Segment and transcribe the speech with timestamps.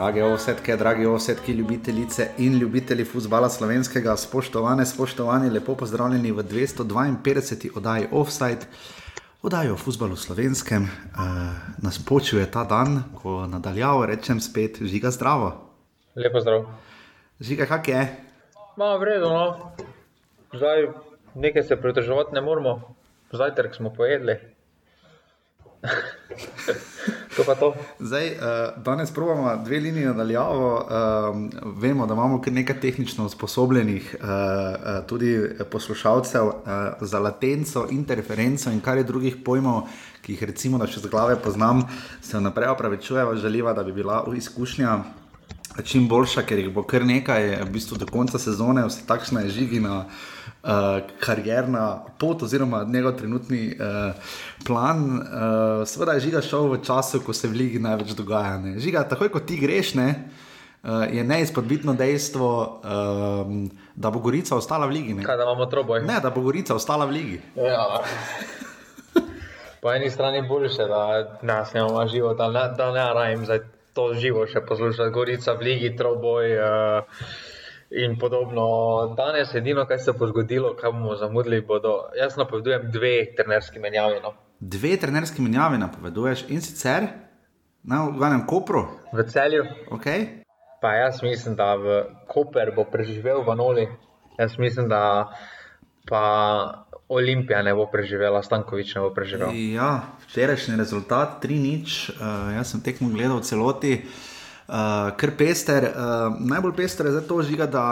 [0.00, 7.68] Drage osetke, dragi osetki, ljubitelice in ljubitelji futbola slovenskega, spoštovane, spoštovani, lepo pozdravljeni v 252.
[7.76, 8.64] oddaji Offside,
[9.42, 10.82] oddaji o futbalu slovenskem.
[10.82, 11.20] Uh,
[11.84, 15.52] nas počuje ta dan, ko nadaljavo rečem spet, žiga zdravo.
[16.16, 16.64] Lepo zdrav.
[17.40, 18.06] Žiga, kak je?
[18.76, 19.72] Malo vredno, no.
[20.56, 20.88] zdaj
[21.34, 22.94] nekaj se pridržavati ne moramo,
[23.32, 24.38] zajtrk smo pojedli.
[27.36, 27.74] to pa to.
[27.98, 28.36] Zdaj, uh,
[28.84, 30.74] danes provamo dve liniji nadaljavo.
[30.74, 30.84] Uh,
[31.82, 36.54] vemo, da imamo nekaj tehnično usposobljenih uh, uh, tudi poslušalcev uh,
[37.00, 39.82] za latenco, interferenco in kar je drugih pojmov,
[40.22, 41.86] ki jih recimo, da še z glave poznam,
[42.22, 44.98] se vnaprej opravičujejo, želiva, da bi bila izkušnja.
[45.84, 50.04] Čim boljša, ker jih bo kar nekaj, v bistvu do konca sezone, vse takšne žigina.
[50.04, 54.12] Uh, uh, karjerna pot, oziroma njegov trenutni uh,
[54.66, 55.04] plan.
[55.18, 58.58] Uh, Sveda je žiga šel v času, ko se v Ligi največ dogaja.
[58.58, 58.78] Ne.
[58.78, 60.08] Žiga, takoj ko ti greš, ne,
[60.82, 62.50] uh, je neizpodbitno dejstvo,
[62.84, 65.14] um, da bo Gorica ostala v Ligi.
[65.14, 65.24] Ne.
[65.24, 66.04] Kaj, da imamo troboj?
[66.04, 67.40] Ne, da bo Gorica ostala v Ligi.
[67.56, 68.00] Ja.
[69.80, 73.46] Po eni strani je boljše, da nas ne imamo živo, da ne, da ne rajem
[73.48, 73.58] za
[73.96, 75.10] to živo še poslušati.
[75.10, 76.52] Gorica v Ligi, troboj.
[76.58, 77.48] Uh,
[77.90, 78.64] in podobno.
[79.16, 84.20] Danes edino, kar se bo zgodilo, kaj bomo zamudili, bodo, jaz napovedujem dve trenerski menjavi.
[84.22, 84.34] No.
[84.60, 87.08] Dve trenerski menjavi napoveduješ in sicer
[87.82, 88.86] na Gvanem Kopru?
[89.12, 89.64] V celju.
[89.90, 90.26] Okay.
[90.80, 93.88] Pa jaz mislim, da v Koper bo preživel v Noli.
[94.38, 95.32] Jaz mislim, da
[96.08, 99.50] pa Olimpija ne bo preživela, Stankovič ne bo preživel.
[99.74, 103.92] Ja, včerajšnji rezultat 3-0, uh, jaz sem tekmo gledal v celoti.
[103.98, 104.29] Uh,
[104.70, 105.84] uh, kar pester.
[105.90, 107.84] Uh, najbolj pester je zato žiga, da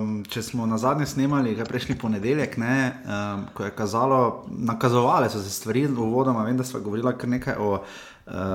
[0.00, 5.30] um, če smo na zadnje snemali, kaj prejšnji ponedeljek, ne, um, ko je kazalo, nakazovale
[5.30, 7.82] so se stvari, uvodoma, vem, da smo govorili kar nekaj o uh,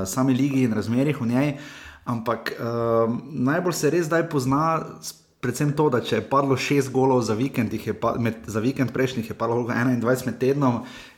[0.06, 1.58] sami ligi in razmerih v njej.
[2.06, 4.81] Ampak um, najbolj se res zdaj pozna.
[5.44, 9.28] Predvsem to, da če je padlo šest golov za vikend, pa, med, za vikend prejšnjih
[9.28, 10.78] je padlo 21 med tednom,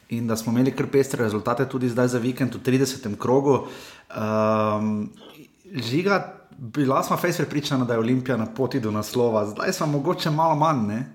[0.09, 3.05] in da smo imeli kar pestre rezultate tudi zdaj za vikend v 30.
[3.21, 3.67] krogu.
[4.09, 5.11] Um,
[5.73, 10.29] žiga, bila smo fejs pripričana, da je Olimpija na poti do naslova, zdaj smo mogoče
[10.29, 10.87] malo manj.
[10.87, 11.05] Ne,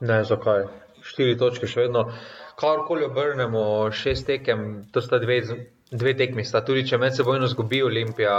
[0.00, 0.64] ne zakaj.
[1.02, 2.06] Štiri točke še vedno.
[2.58, 5.40] Karkoli obrnemo, šest tekem, to sta dve,
[5.90, 6.44] dve tekmi.
[6.44, 6.62] Sta.
[6.64, 8.36] Tudi če med sebojno zgubi Olimpija,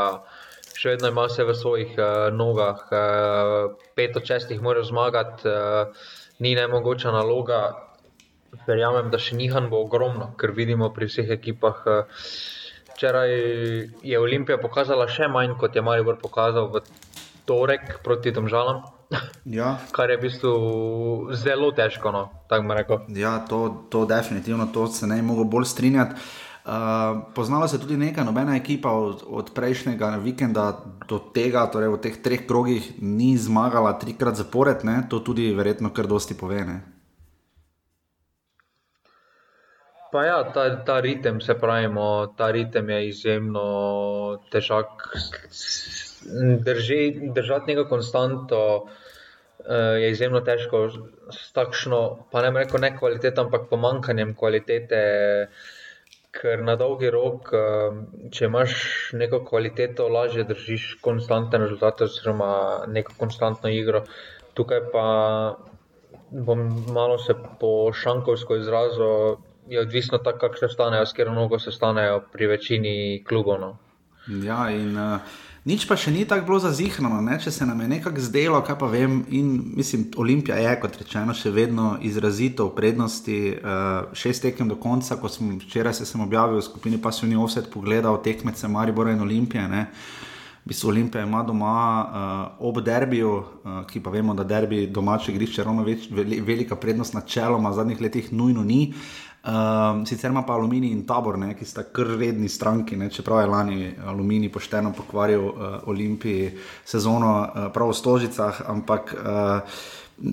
[0.80, 2.86] še vedno ima vse v svojih uh, nogah.
[2.88, 6.08] Uh, pet od šestih mora zmagati, uh,
[6.40, 7.64] ni najmogoča naloga.
[8.68, 11.84] Verjamem, da še njihan bo ogromno, ker vidimo pri vseh ekipah.
[11.84, 12.28] Uh,
[12.94, 13.30] včeraj
[14.04, 16.84] je Olimpija pokazala še manj, kot je Maribor pokazal v
[17.46, 18.84] torek proti Domžalam.
[19.46, 19.78] Ja.
[19.96, 20.54] Kar je v bistvu
[21.38, 22.14] zelo težko.
[22.14, 22.24] No,
[23.14, 26.20] ja, to, to definitivno, to se ne bi mogel bolj strinjati.
[26.64, 30.80] Uh, poznala se tudi neka nobena ekipa od, od prejšnjega vikenda
[31.10, 35.02] do tega, torej v teh treh krogih, ni zmagala trikrat zapored, ne?
[35.12, 36.64] to tudi verjetno kar dosti pove.
[36.64, 36.93] Ne?
[40.14, 41.90] Pa ja, ta, ta ritem, se pravi,
[42.38, 43.68] ta ritem je izjemno
[44.54, 45.08] težak.
[46.66, 50.84] Drži, držati neko konstanto uh, je izjemno težko,
[51.34, 55.00] s takšno, pa ne reko ne kvaliteto, ampak pomankanjem kvalitete.
[56.34, 57.98] Ker na dolgi rok, uh,
[58.34, 58.76] če imaš
[59.18, 62.52] neko kvaliteto, lažje držiš konstantne rezultate, oziroma
[62.86, 64.04] neko konstantno igro.
[64.54, 65.08] Tukaj pa
[66.30, 66.62] bom
[66.94, 71.72] malo se po šankovsko izrazil je odvisno tako, kako se stanejo, s katero nogo se
[71.72, 73.60] stanejo pri večini klubov.
[73.60, 73.78] No.
[74.28, 75.20] Ja, in uh,
[75.68, 77.36] nič pa še ni tako bilo zazihrano, ne?
[77.44, 79.22] če se nam je nekako zdelo, kaj pa vem.
[79.36, 83.40] In mislim, Olimpija je, kot rečeno, še vedno izrazito v prednosti.
[83.60, 87.72] Uh, šest tekem do konca, ko sem včeraj se sem objavil v skupini Passionij Offset,
[87.74, 89.68] pogledal tekmece Maribora in Olimpije.
[89.68, 89.90] Ne?
[90.64, 95.36] V bistvu Olimpija ima doma uh, ob derbiju, uh, ki pa vemo, da derbi domače
[95.36, 98.86] igrišče ravno več, velika prednost, načeloma v zadnjih letih nujno ni.
[98.94, 103.10] Uh, Um, sicer ima pa aluminij in tabor, ne, ki sta kar redni stranki, ne,
[103.12, 106.54] čeprav je lani aluminij pošteno pokvaril uh, Olimpiji
[106.88, 109.82] sezono uh, prav v Stožicah, ampak uh,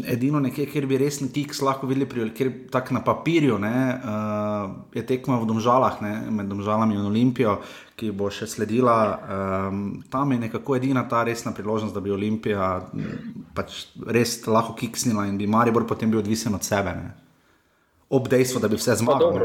[0.07, 5.03] edino nekje, kjer bi resni tik lahko videli, ker tako na papirju ne, uh, je
[5.07, 7.57] tekmo v Domžalah, ne, med Domžalami in Olimpijo,
[7.99, 8.95] ki bo še sledila.
[9.11, 12.71] Um, tam je nekako edina ta resna priložnost, da bi Olimpija
[13.59, 16.95] pač res lahko kiksnila in bi Maribor potem bil odvisen od sebe.
[16.95, 17.30] Ne
[18.11, 19.39] ob dejstvu, da bi vse zmagal.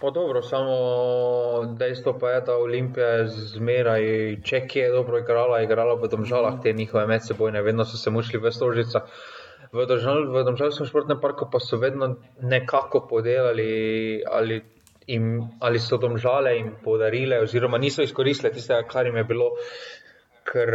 [0.00, 4.04] Pa dobro, samo dejstvo pa je, da Olimpija je zmeraj,
[4.42, 8.52] če je dobro igrala, igrala v domžalah te njihove medsebojne, vedno so se mušli v
[8.52, 9.04] stožica.
[9.72, 14.62] V, v domžalskem športnem parku pa so vedno nekako podelali ali
[15.06, 19.52] jim, ali so domžale jim podarile, oziroma niso izkoristile tistega, kar jim je bilo.
[20.48, 20.72] Ker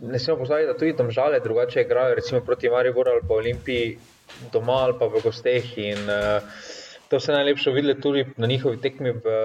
[0.00, 3.96] ne smemo pozabiti, da tudi domžale drugače igrajo, recimo proti Mariboru ali pa Olimpiji,
[4.52, 5.78] doma ali pa v gosteh.
[5.78, 6.42] In uh,
[7.08, 9.36] to se najlepše videli tudi na njihovi tekmi v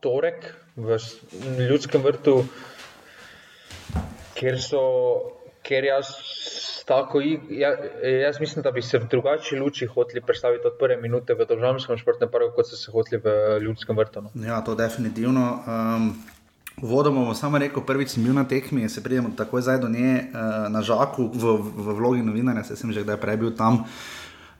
[0.00, 0.98] torek, v
[1.68, 2.42] ljudskem vrtu,
[4.34, 4.82] kjer so.
[5.62, 6.08] Ker jaz,
[6.88, 7.20] tako,
[7.54, 7.68] ja,
[8.02, 11.98] jaz mislim, da bi se v drugačni luči hoteli predstaviti od prve minute v državnem
[12.00, 14.24] športnem parku, kot so se hoteli v ljudskem vrtu.
[14.24, 14.32] No.
[14.42, 15.44] Ja, to definitivno.
[15.62, 16.08] Um,
[16.80, 20.24] Vodoma bomo samo rekel, prvič sem bil na tekmi, se pridemo takoj zdaj do nje
[20.32, 23.84] uh, na žaku v, v vlogi novinarja, se sem že kdaj prej bil tam.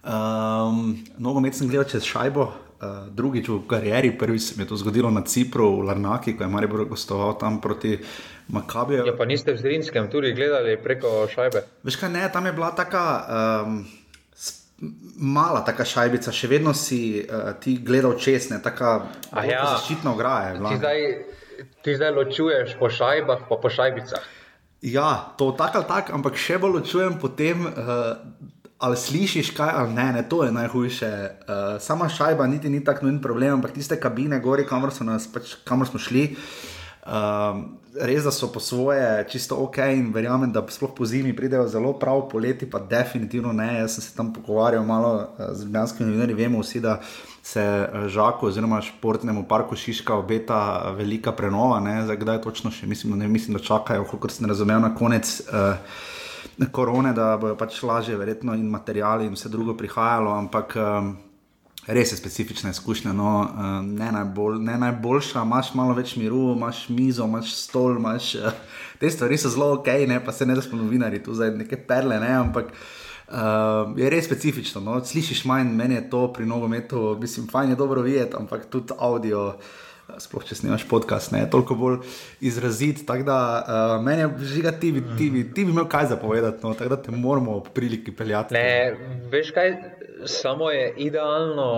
[0.03, 4.77] Um, Nogomet sem gledal čez šajbo, uh, drugič v karieri, prvič se mi je to
[4.77, 7.99] zgodilo na Cipru, v Larnaki, ko je Maribor gostoval tam proti
[8.53, 9.07] Makabiju.
[9.07, 11.81] Ja, pa niste v Zrinskem tudi gledali preko šajbe?
[11.87, 13.05] Veš kaj, ne, tam je bila taka.
[13.65, 13.85] Um,
[15.23, 19.07] Mala taka šajbica, še vedno si uh, ti gledal čez, ne tako
[19.47, 19.63] ja.
[19.63, 20.59] zaščitno ograje.
[21.83, 24.25] Ti zdaj ločuješ po šajbah, pa po šajbicah.
[24.83, 28.19] Ja, to tako ali tako, ampak še bolj ločujem po tem, uh,
[28.83, 31.11] ali slišiš kaj ali ne, ne to je najhujše.
[31.47, 35.55] Uh, sama šajba niti ni tako nujen problem, ampak tiste kabine, gori, kamor, nas, pač,
[35.65, 36.33] kamor smo šli.
[37.03, 37.63] Uh,
[37.95, 41.95] res, da so po svoje čisto ok in verjamem, da sploh po zimi pridejo zelo
[41.99, 43.79] prav, poleti pa definitivno ne.
[43.79, 46.99] Jaz sem se tam pogovarjal malo uh, z ljubljanskimi novinarji, vemo vsi, da
[47.43, 51.81] se eh, žaku oziroma športnemu parku Šiška obeta eh, velika prenova.
[52.05, 55.75] Zdaj, kdaj točno še mislim, ne, mislim da čakajo, kot sem razumel, na konec uh,
[56.73, 60.79] korone, da bojo pač lažje, verjetno in materiali in vse drugo prihajalo, ampak.
[60.79, 61.15] Um,
[61.83, 63.31] Res je specifična izkušnja, no,
[63.83, 65.41] ne, najbolj, ne najboljša.
[65.43, 68.29] Imáš malo več miru, imaš mizo, imaš stol, imaš,
[69.01, 71.81] te stvari so zelo ok, ne, pa se ne da smo novinari, tu zdaj neke
[71.89, 73.02] perle, ne, ampak uh,
[73.33, 74.81] Uh, je res specifično.
[74.85, 74.99] No?
[75.05, 79.55] Slišiš manj, meni je to pri nogometu, mislim, fajn je dobro videti, ampak tudi audio,
[80.09, 81.97] eh, sploh če snimaš podcast, ne, je toliko bolj
[82.45, 83.07] izrazit.
[83.09, 86.75] Tako da uh, meni je žiga, ti, ti, ti, ti bi imel kaj zapovedati, no?
[86.77, 88.55] tako da te moramo ob priliki peljati.
[88.55, 88.97] Ne,
[89.33, 89.77] veš kaj,
[90.29, 91.71] samo je idealno.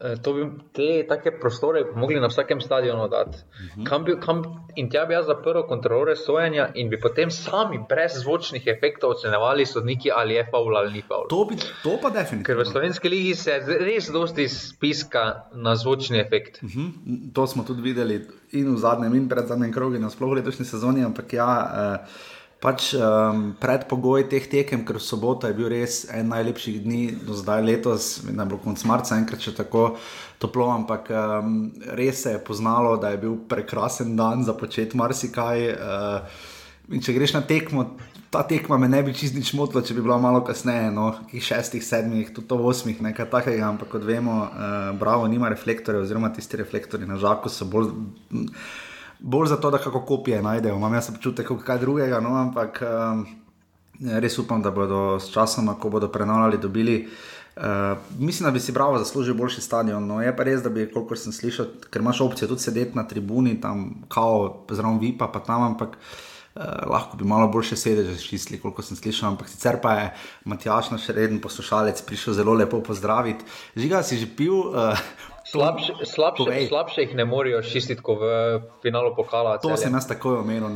[0.00, 3.38] Eh, to bi te take prostore mogli na vsakem stadionu dati.
[3.38, 3.88] Uh -huh.
[3.88, 4.42] kam bi, kam,
[4.74, 9.66] in tja bi jaz zaprl kontrolore sojenja in bi potem sami brez zvočnih efektov ocenjevali
[9.66, 11.26] sodniki, ali je faul ali ni faul.
[11.28, 12.44] To, bi, to pa definitivno.
[12.44, 16.62] Ker v slovenski ligi se res dosti spiska na zvočni efekt.
[16.62, 17.32] Uh -huh.
[17.34, 21.04] To smo tudi videli in v zadnjem in pred zadnjem krogu, nasploh v letošnji sezoni,
[21.04, 21.50] ampak ja.
[22.02, 27.36] Uh, pač um, predpogoj teh tekem, ker sobota je bil res en najlepših dni do
[27.38, 29.92] zdaj letos, ne bo konc marca, enkrat še tako
[30.42, 35.66] toplo, ampak um, res se je poznalo, da je bil prekrasen dan za početi marsikaj.
[35.78, 36.46] Uh,
[36.90, 37.92] in če greš na tekmo.
[38.28, 41.80] Ta tekma me ne bi čist nič motila, če bi bila malo kasneje, no, šestih,
[41.80, 47.08] sedmih, tudi osmih, nekaj takega, ampak kot vemo, uh, Bravo nima reflektorjev, oziroma tisti reflektori
[47.08, 47.94] na žaku so bolj
[49.20, 50.76] bolj zato, da kako kopije najdejo.
[50.76, 53.26] Imam jaz občutek, kako kaj drugega, no, ampak um,
[54.20, 57.08] res upam, da bodo s časom, ko bodo prenavljali, dobili.
[57.56, 60.06] Uh, mislim, da bi si bravo zaslužil boljši stadion.
[60.06, 63.02] No, je pa res, da bi, kolikor sem slišal, ker imaš opcijo tudi sedeti na
[63.08, 66.28] tribuni, tam kao, zraven vipa, pa tam, ampak uh,
[66.86, 69.30] lahko bi malo boljše sedeže čistili, koliko sem slišal.
[69.30, 70.10] Ampak sicer pa je
[70.44, 73.44] Matjaš, naš reden poslušalec, prišel zelo lepo pozdraviti.
[73.76, 74.54] Žiga si že pil.
[74.54, 74.98] Uh,
[75.48, 78.26] Slabše, slabše, slabše jih ne morejo čistiti, kot v
[78.82, 79.56] finalu pokala.
[79.64, 80.68] To sem jaz tako omenil.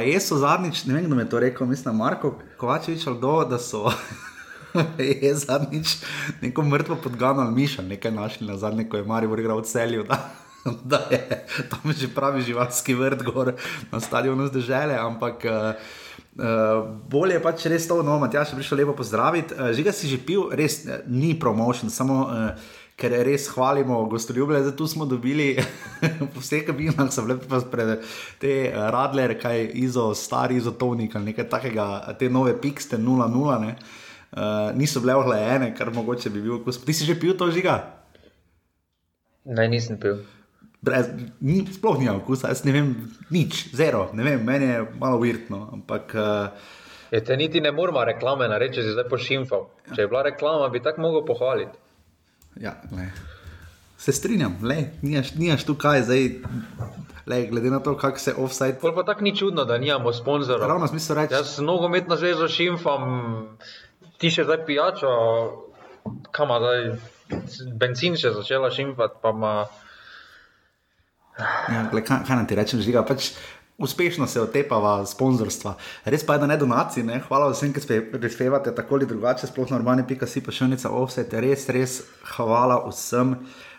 [0.00, 3.34] Jaz so zadnjič, ne vem, kdo mi je to rekel, mislim, Marko Kovačevič ali kdo,
[3.44, 3.90] da so.
[4.98, 5.96] Je zadnjič
[6.40, 10.06] neko mrtvo podgano ali miša, nekaj našli na zadnje, ko je Marijo igral v celju.
[10.08, 10.18] Da,
[10.90, 11.20] da je
[11.70, 13.54] tam že pravi živalski vrt, gor
[13.92, 15.44] na stadionu zdržele, ampak.
[15.44, 16.00] Uh,
[16.34, 19.54] Uh, bolje je pač res to, no, Matjaš, prišel lepo pozdraviti.
[19.54, 24.72] Uh, žiga si že pil, res ni promotion, samo uh, ker res hvalimo gostoljube, da
[24.74, 25.54] tu smo dobili
[26.34, 28.02] po vseh kabinah, so bile pa pred
[28.42, 31.86] te uh, radler, kaj izo, stari izotonik ali nekaj takega,
[32.18, 33.76] te nove pikste 0-0, ne.
[34.34, 36.58] Uh, niso bile ohlajene, kar mogoče bi bil.
[36.66, 37.78] Ti si že pil to žiga?
[39.46, 40.24] Ne, nisem pil.
[40.84, 41.08] Brez,
[41.40, 42.88] ni, sploh nimam okusa, jaz ne vem,
[43.32, 45.68] nič, zero, ne vem, meni je malo virtno.
[45.72, 46.12] Ampak.
[46.12, 46.72] Uh,
[47.14, 49.68] Je, te niti ne moramo reklame narediti, če si zdaj pošimfal.
[49.94, 51.78] Če je bila reklama, bi tako mogel pohvaliti.
[52.60, 52.74] Ja,
[53.98, 54.56] se strinjam,
[55.02, 56.26] nimaš tu kaj zdaj.
[57.26, 58.76] Le, glede na to, kako se offside.
[58.82, 60.66] Pa tako ni čudno, da nimamo sponzorja.
[60.66, 61.34] Ravno smisel reči.
[61.34, 63.06] Jaz nogometno zvezo šimfam,
[64.18, 65.14] ti še zdaj pijačo,
[66.36, 66.90] kam zdaj
[67.80, 69.22] benzin še začela šimfati.
[69.38, 69.54] Ma...
[71.38, 73.02] Ja, gled, kaj, kaj naj ti rečem, žiga?
[73.06, 73.32] Pač,
[73.78, 75.74] uspešno se otepava sponzorstva.
[76.04, 77.18] Res pa je, da ne donaci, ne?
[77.26, 80.92] hvala vsem, ki ste prispevali tako ali drugače, sploh normalni pika si pa še nica
[80.94, 82.02] offset, res, res
[82.36, 83.34] hvala vsem.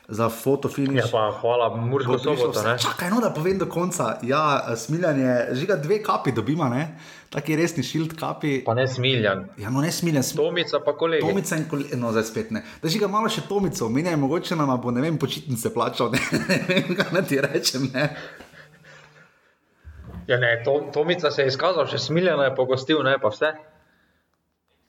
[0.07, 1.03] Za fotofiniš.
[1.03, 2.61] Ja, pa hvala, Mursko soboto.
[2.81, 4.17] Čakaj, no, da povem do konca.
[4.21, 6.97] Ja, smiljanje, žiga dve kapi dobima, ne?
[7.29, 8.63] Taki resni šild kapi.
[8.65, 9.47] Pa ne smiljan.
[9.57, 10.23] Ja, no ne smiljan.
[10.23, 11.27] Sm Tomica pa kolega.
[11.27, 12.61] Tomica in kolega, no zdaj spet ne.
[12.81, 16.59] Da žiga malo še Tomico, menjaj mogoče nam bo, ne vem, počitnice plačal, ne, ne
[16.69, 18.09] vem, kaj naj ti rečem, ne.
[20.27, 23.51] Ja, ne, to, Tomica se je izkazal, še smiljeno je pogostil, ne pa vse.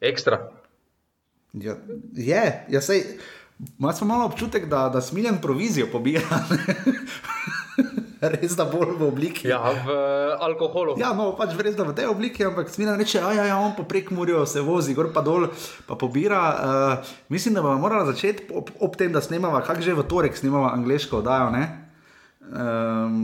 [0.01, 0.39] Ekstra.
[1.57, 1.75] Ja,
[2.13, 3.03] je, ja, sej.
[3.79, 6.41] Imate malo občutek, da, da smiljen provizijo pobira.
[8.21, 9.49] res da bolj v obliki.
[9.49, 9.95] Ja, v
[10.41, 10.97] alkoholu.
[11.01, 13.87] Ja, no, pač res da v tej obliki, ampak smiljen reče, ja, ja, on po
[13.89, 15.49] prek Murijo se vozi, gor pa dol,
[15.89, 16.43] pa pobira.
[16.43, 20.37] Uh, mislim, da bomo morali začeti ob, ob tem, da snemava, kak že v torek
[20.37, 21.51] snemava angliško oddajo.
[22.47, 23.19] Um,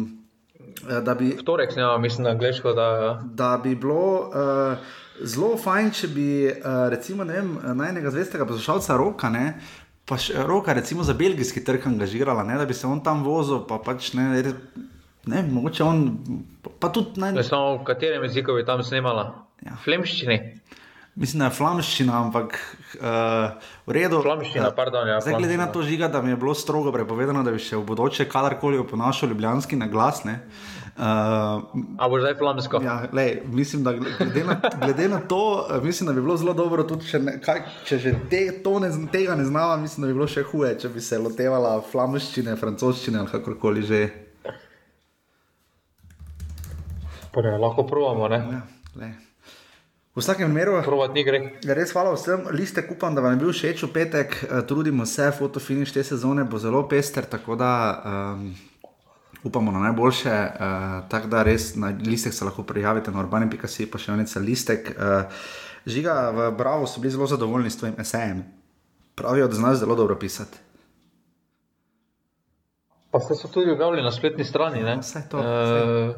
[0.82, 3.14] da bi, v torek snemava, mislim, angliško oddajo.
[3.32, 4.28] Da bi bilo.
[4.32, 9.52] Uh, Zelo fajn, če bi, uh, recimo, vem, najnega zvestega poslušalca Roka, ne,
[10.12, 13.62] pa še roka, recimo za belgijski trg angažirala, ne, da bi se on tam vozil,
[13.68, 14.42] pa pač ne,
[15.32, 16.02] ne mogoče on,
[16.82, 17.32] pa tudi naj.
[17.38, 19.30] Ne samo v katerem jeziku bi tam snimala?
[19.64, 19.78] Ja.
[19.80, 20.38] Flemščini.
[21.16, 22.54] Mislim, da je flamščina, ampak
[22.96, 24.20] uh, v redu.
[24.24, 25.08] Flamščina, uh, pardon.
[25.08, 27.76] Ja, zdaj, glede na to žiga, da mi je bilo strogo prepovedano, da bi še
[27.76, 30.22] v bodoče kadarkoli oponašal ljubljanski na glas.
[30.28, 31.04] Ne, uh, Uh,
[31.98, 32.80] A bo zdaj flamsko?
[32.84, 36.84] Ja, lej, mislim, da glede na, glede na to, mislim, da bi bilo zelo dobro,
[36.84, 38.42] tudi če, ne, kaj, če že te,
[38.80, 42.56] ne, tega ne znava, mislim, da bi bilo še huje, če bi se lotevala flamščine,
[42.60, 44.00] francoščine ali kakorkoli že.
[47.40, 48.28] Ne, lahko provamo.
[48.28, 48.60] Ja,
[50.12, 50.76] v vsakem primeru,
[51.72, 55.30] res hvala vsem, liste upam, da vam je bil všeč v petek, eh, trudimo se,
[55.32, 57.24] fotofiniš te sezone bo zelo pester.
[57.24, 57.72] Tako da
[58.04, 58.52] um,
[59.44, 60.30] upamo na najboljše.
[60.30, 64.92] Uh, Tako da res na listek se lahko prijavite na urbani.si, pa še enica listek.
[64.96, 65.46] Uh,
[65.86, 68.44] žiga v Bravo so bili zelo zadovoljni s tvojim esejem.
[69.14, 70.58] Pravijo, da znaš zelo dobro pisati.
[73.12, 74.80] Pa ste se tudi objavili na spletni strani.
[74.80, 75.38] Ja, vse to.
[75.38, 76.14] E,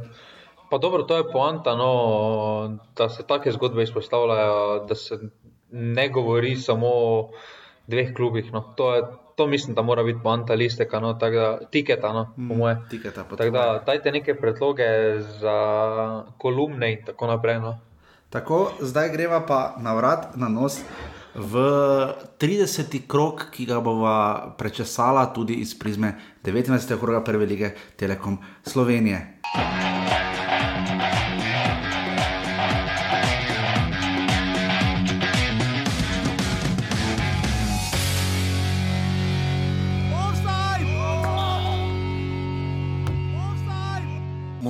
[0.71, 5.19] pa dobro, to je poanta, no, da se take zgodbe izpostavljajo, da se
[5.71, 7.31] ne govori samo o
[7.87, 8.53] dveh klubih.
[8.53, 8.63] No.
[8.77, 9.03] To je
[9.37, 12.77] to mislim, da mora biti poanta listeka, no, tako da tiketa, no, po mm, moje.
[12.91, 14.85] Tiketa, tako da dajte neke predloge
[15.41, 17.61] za kolumne in tako naprej.
[17.61, 17.79] No.
[18.31, 20.81] Tako, zdaj greva pa na vrat, na nos.
[21.35, 21.59] V
[22.39, 23.07] 30.
[23.11, 26.15] krok, ki ga bova prečesala tudi iz prizme
[26.45, 26.99] 19.
[27.01, 29.41] kroga Prve lige Telekom Slovenije.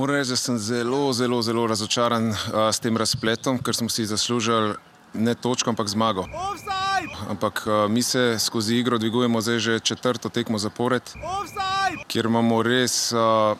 [0.05, 2.35] Moram reči, da sem zelo, zelo, zelo razočaran uh,
[2.69, 4.75] s tem razpletom, ker smo si zaslužili
[5.17, 6.27] ne točko, ampak zmago.
[7.29, 12.05] Ampak uh, mi se skozi igro dvigujemo zdaj že četrto tekmo zapored, Offside!
[12.07, 13.57] kjer imamo res uh,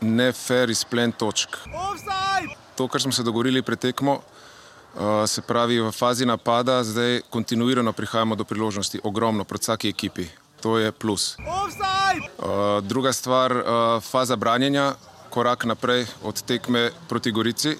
[0.00, 1.56] nefer izplen točk.
[1.56, 2.52] Offside!
[2.76, 7.92] To, kar smo se dogovorili pred tekmo, uh, se pravi v fazi napada, zdaj kontinuirano
[7.96, 10.28] prihajamo do priložnosti, ogromno proti vsaki ekipi.
[10.60, 11.38] To je plus.
[11.40, 13.64] Uh, druga stvar, uh,
[14.04, 14.92] faza branjenja
[15.32, 17.76] korak naprej od tekme proti Gorici,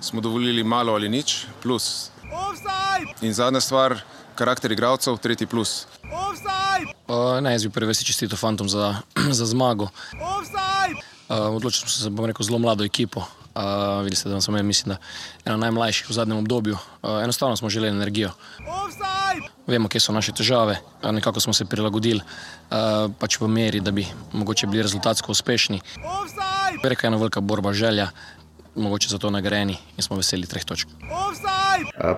[0.00, 2.10] smo dovolili malo ali nič, plus.
[3.20, 4.00] In zadnja stvar,
[4.34, 5.86] karakter igralcev, tretji plus.
[7.08, 8.94] Uh, ne, jaz bi prvi čestito fantom za,
[9.38, 9.88] za zmago.
[11.28, 13.26] Uh, odločil sem se, bom rekel, zelo mlado ekipo.
[13.56, 14.98] Uh, Vidite, da sem mislim, da
[15.44, 16.76] ena najmlajših v zadnjem obdobju.
[17.02, 18.30] Uh, enostavno smo želeli energijo.
[19.66, 24.06] Vemo, kje so naše težave, nekako smo se prilagodili, uh, pač v meri, da bi
[24.32, 25.80] mogoče bili rezultatsko uspešni.
[26.04, 26.88] Offside!
[26.88, 28.10] Reka je ena velika borba, želja,
[28.76, 30.88] mogoče za to nagrajeni in smo veseli treh točk.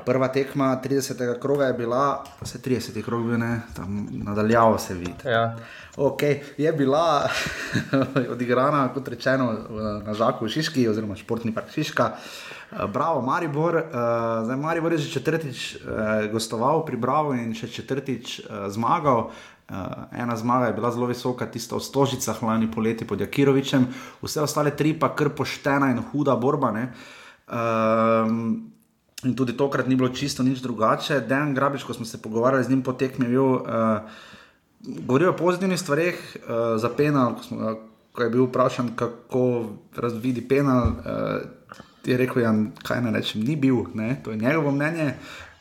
[0.05, 1.41] Prva tekma 30.
[1.41, 3.03] kroga je bila, vse 30.
[3.03, 5.13] krog bil, ne, tam nadaljavo se vidi.
[5.25, 5.57] Ja.
[5.97, 7.29] Okay, je bila
[8.35, 9.53] odigrana, kot rečeno,
[10.07, 12.11] na Žaku v Šiški, oziroma športni park Šiška.
[12.93, 13.83] Bravo, Maribor.
[14.45, 15.77] Zdaj, Maribor je že četrtič
[16.33, 19.31] gostoval pri Bravo in še četrtič zmagal.
[19.69, 19.77] Uh,
[20.17, 23.85] ena zmaga je bila zelo visoka, tista v Stožicah lani poleti pod Jakirovičem,
[24.25, 26.73] vse ostale tri pa kar poštena in huda borba.
[26.73, 28.25] Uh,
[29.29, 31.21] in tudi tokrat ni bilo čisto nič drugače.
[31.21, 34.09] Dejan Grabič, ko smo se pogovarjali z njim po tekmi, je bil, uh,
[35.05, 37.77] govoril o pozitivnih stvareh uh, za penal, ko, smo,
[38.17, 40.97] ko je bil vprašan, kako razvidi penal.
[41.05, 41.57] Uh,
[42.09, 42.55] Je rekel, ja,
[42.89, 44.17] kaj naj rečem, ni bil, ne?
[44.25, 45.19] to je njegovo mnenje.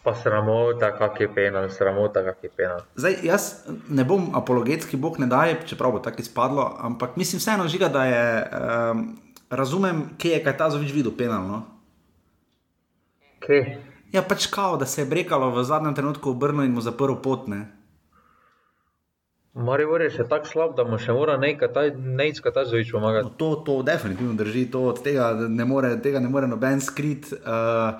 [0.07, 2.79] Pa sramota, kak je penal, sramota, kak je penal.
[2.95, 7.67] Zdaj, jaz ne bom apologetski, bog ne daje, čeprav bo tako izpadlo, ampak mislim vseeno
[7.67, 8.23] žiga, da je.
[8.47, 9.01] Um,
[9.49, 11.65] razumem, kje je kaj ta zovič videl penalno.
[13.43, 13.59] Kje?
[14.15, 17.51] Ja, pač kao, da se je brekalo v zadnjem trenutku obrnil in mu zaprl pot.
[19.57, 23.25] Maribor je še tako slab, da mu še mora nekaj ta zvič pomagati.
[23.25, 27.31] No, to, to definitivno drži, to tega ne more, tega ne more noben skrit.
[27.41, 27.97] Uh,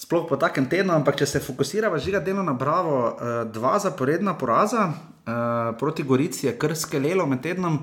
[0.00, 4.32] Sploh po takem tednu, ampak če se fokusiramo, žiga delo na Bravo, uh, dva zaporedna
[4.38, 7.82] poraza uh, proti Gorici, je kar skelelo med tednom,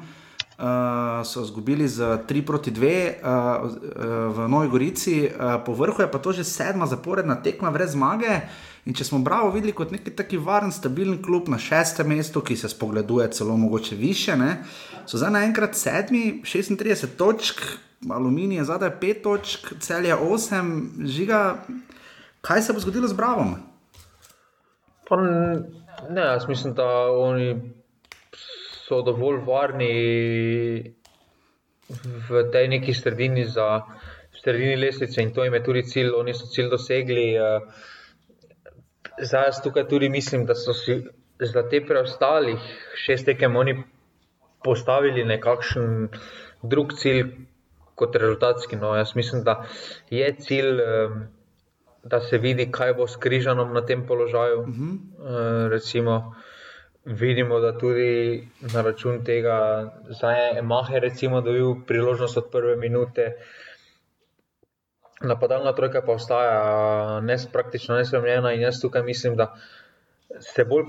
[0.58, 6.02] uh, so izgubili z 3 proti 2 uh, uh, v Novi Gorici, uh, po vrhu
[6.02, 8.42] je pa to že sedma zaporedna tekma brez zmage.
[8.88, 12.56] In če smo Bravo videli kot neki taki varen, stabilen klub na šestem mestu, ki
[12.56, 14.64] se spogleduje celo mogoče više, ne?
[15.06, 17.62] so zdaj naenkrat sedmi, 36 točk,
[18.10, 21.58] aluminij je zadaj 5 točk, celje 8, žiga.
[22.42, 23.46] Kaj se bo zgodilo z Bravo?
[26.10, 27.77] Ne, jaz mislim, da oni
[28.88, 30.94] so dovolj varni
[32.30, 33.84] v tej neki sredini za
[34.42, 37.28] sredini lestvice in to jim je tudi cilj, oni so cilj dosegli.
[37.36, 37.62] Uh,
[39.22, 41.02] zdaj jaz tukaj tudi mislim, da so si
[41.40, 42.60] za te preostalih
[43.06, 43.84] šest tekem oni
[44.64, 46.10] postavili nekakšen
[46.64, 47.24] drug cilj
[47.96, 48.76] kot rezultatski.
[48.76, 49.66] No, jaz mislim, da
[50.10, 50.82] je cilj,
[52.04, 54.60] da se vidi, kaj bo s križanom na tem položaju.
[54.60, 54.92] Uh mhm.
[55.20, 55.70] -huh.
[55.70, 56.36] Recimo,
[57.08, 59.58] vidimo, da tudi na račun tega,
[60.22, 63.36] da je Mahe recimo dobil priložnost od prve minute
[65.22, 69.56] napadalna trojka pa ostaja nes, praktično nespremljena in jaz tukaj mislim, da
[70.40, 70.86] se bolj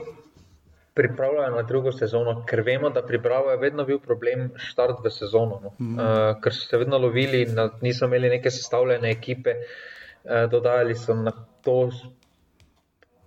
[0.94, 5.60] pripravljajo na drugo sezono, ker vemo, da priprava je vedno bil problem štart v sezono,
[5.62, 5.70] no.
[5.78, 5.94] mm.
[5.94, 11.14] uh, ker so se vedno lovili, na, niso imeli neke sestavljene ekipe, uh, dodajali so
[11.14, 11.32] na
[11.62, 11.90] to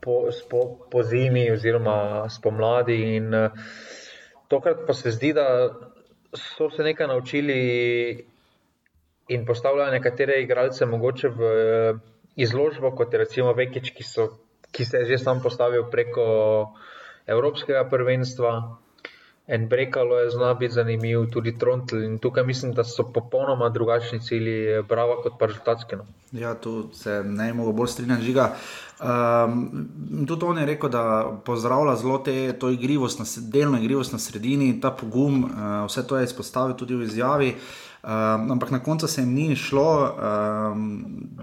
[0.01, 3.51] po, po, po zimi oziroma spomladi in uh,
[4.51, 5.46] tokrat pa se zdi, da
[6.36, 7.60] so se nekaj naučili
[9.27, 11.99] in postavljajo nekatere igralce mogoče v eh,
[12.36, 14.28] izložbo, kot je recimo Vekič, ki, so,
[14.71, 16.26] ki se je že sam postavil preko
[17.28, 18.78] Evropskega prvenstva.
[19.47, 22.04] En brekalo je zelo biti zanimiv, tudi Trontl.
[22.04, 25.95] In tukaj mislim, da so popolnoma drugačni cilji, bravo, kot pa rezultatski.
[25.95, 26.06] No.
[26.32, 28.54] Ja, tu se ne mogo bolj strinjati, žiga.
[29.01, 29.88] Um,
[30.27, 34.82] tudi on je rekel, da pozdravlja zelo te, to igrivost, na, delno igrivost na sredini,
[34.82, 35.49] ta pogum, uh,
[35.88, 37.56] vse to je izpostavil tudi v izjavi.
[38.04, 40.86] Um, ampak na koncu se jim ni šlo, um,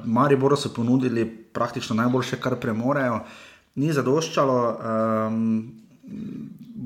[0.04, 3.20] Maribor so ponudili praktično najboljše, kar premorejo,
[3.74, 4.78] ni zadoščalo.
[5.28, 5.78] Um,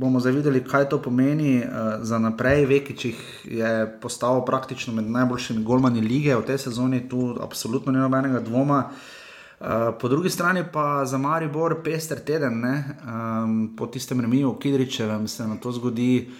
[0.03, 2.67] bomo zavideli, kaj to pomeni uh, za naprej.
[2.67, 3.07] Vekič
[3.47, 8.85] je postal praktično med najboljšimi golmani lige v tej sezoni, tu absolutno ni nobenega dvoma.
[8.91, 15.47] Uh, po drugi strani pa za Maribor pester teden, um, po tistem remiju, Kidričevem, se
[15.47, 16.31] na to zgodi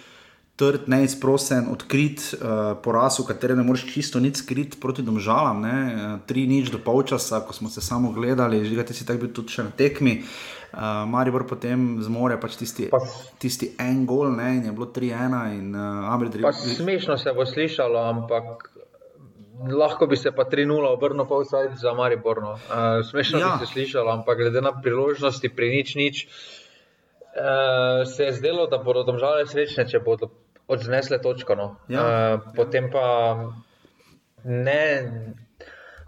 [0.59, 5.63] trd, neizprosen, odkrit uh, poraz, v katerem ne moreš čisto nič skrit proti domžalam.
[5.63, 5.77] Ne?
[6.27, 9.55] Tri nič do polčasa, ko smo se samo gledali, že ti si tako bil tudi
[9.63, 10.19] na tekmi.
[10.19, 10.53] Uh,
[11.05, 12.97] Maribor potem zmore pač tisti, pa,
[13.41, 14.55] tisti en gol, ne?
[14.57, 15.69] in je bilo 3-1.
[15.69, 18.69] Uh, smešno se bo slišalo, ampak.
[19.63, 22.57] Lahko bi se pa 3-0 obrnil pa vsaj za Mariborno.
[22.57, 23.51] Uh, smešno ja.
[23.53, 28.81] bi se slišalo, ampak glede na priložnosti pri nič nič, uh, se je zdelo, da
[28.81, 30.33] bodo domžale srečne, če bodo
[30.67, 31.55] odnesle točko.
[31.55, 31.67] No.
[31.87, 33.05] Ja, uh, potem pa
[34.43, 34.81] ne,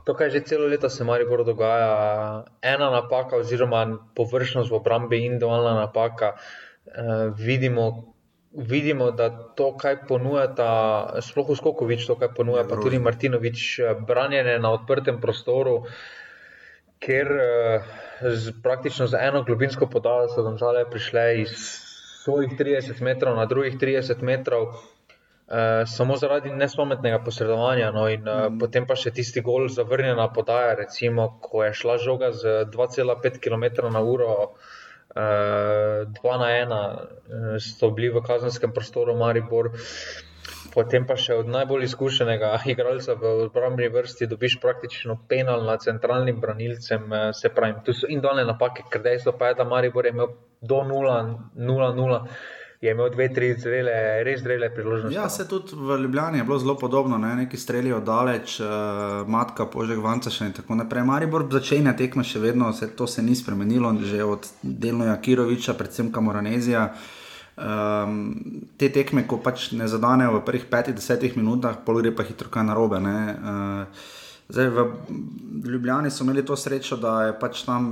[0.06, 5.26] to, kar že celo leto se mari bolj dogaja, ena napaka, oziroma površnost v obrambi,
[5.26, 6.38] individualna napaka.
[6.86, 8.14] Uh, vidimo,
[8.54, 10.70] vidimo, da to, kaj ponujata,
[11.26, 15.90] sploh Skokovič, to, kaj ponuja, pa tudi Martinovič, branjenje na odprtem prostoru.
[17.02, 17.90] Ker uh,
[18.22, 21.58] z, praktično za eno globinsko podajo so žale prišle iz
[22.22, 24.78] svojih 30 metrov na drugih 30 metrov,
[25.48, 27.92] uh, samo zaradi nespametnega posredovanja.
[27.92, 28.60] No, in uh, mm.
[28.60, 33.92] potem pa še tisti gol zavrnjena podaja, recimo, ko je šla žoga z 2,5 km
[33.94, 34.56] na uro.
[35.16, 39.72] Uh, dva na ena, uh, so bili v kazenskem prostoru, Maribor.
[40.76, 46.42] Potem pa še od najbolj izkušenega igralca v obrambni vrsti dobiš praktično penal nad centralnim
[46.44, 47.08] branilcem.
[47.38, 50.82] Se pravi, tu so indolne napake, ker dejstvo pa je, da Maribor je imel do
[50.84, 52.20] 0-0.
[52.86, 53.94] Je imel dve, tri zrele,
[54.24, 55.16] res zrele priložnosti.
[55.16, 57.32] Ja, se tudi v Ljubljani je bilo zelo podobno, ne?
[57.36, 58.68] neki streljajo daleč, uh,
[59.28, 61.02] matka, požek, vanca še in tako naprej.
[61.10, 66.12] Maribor začenja tekme še vedno, se, to se ni spremenilo, že od Delnoja Kiroviča, predvsem
[66.14, 66.92] Kamoranezija.
[67.56, 68.22] Um,
[68.78, 72.54] te tekme, ko pač ne zadanejo v prvih petih, desetih minutah, pol gre pa hitro
[72.54, 73.02] kaj narobe.
[73.02, 74.06] Uh,
[74.54, 74.88] zdaj v
[75.74, 77.90] Ljubljani so imeli to srečo, da je pač tam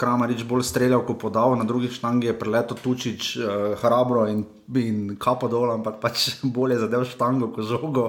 [0.00, 4.46] Kramarič bolj streljal, ko podal, na drugi štangi je preleto Tučič, uh, hrabro in,
[4.80, 8.06] in kapo dol, ampak pač bolje zadev štango kot žogo.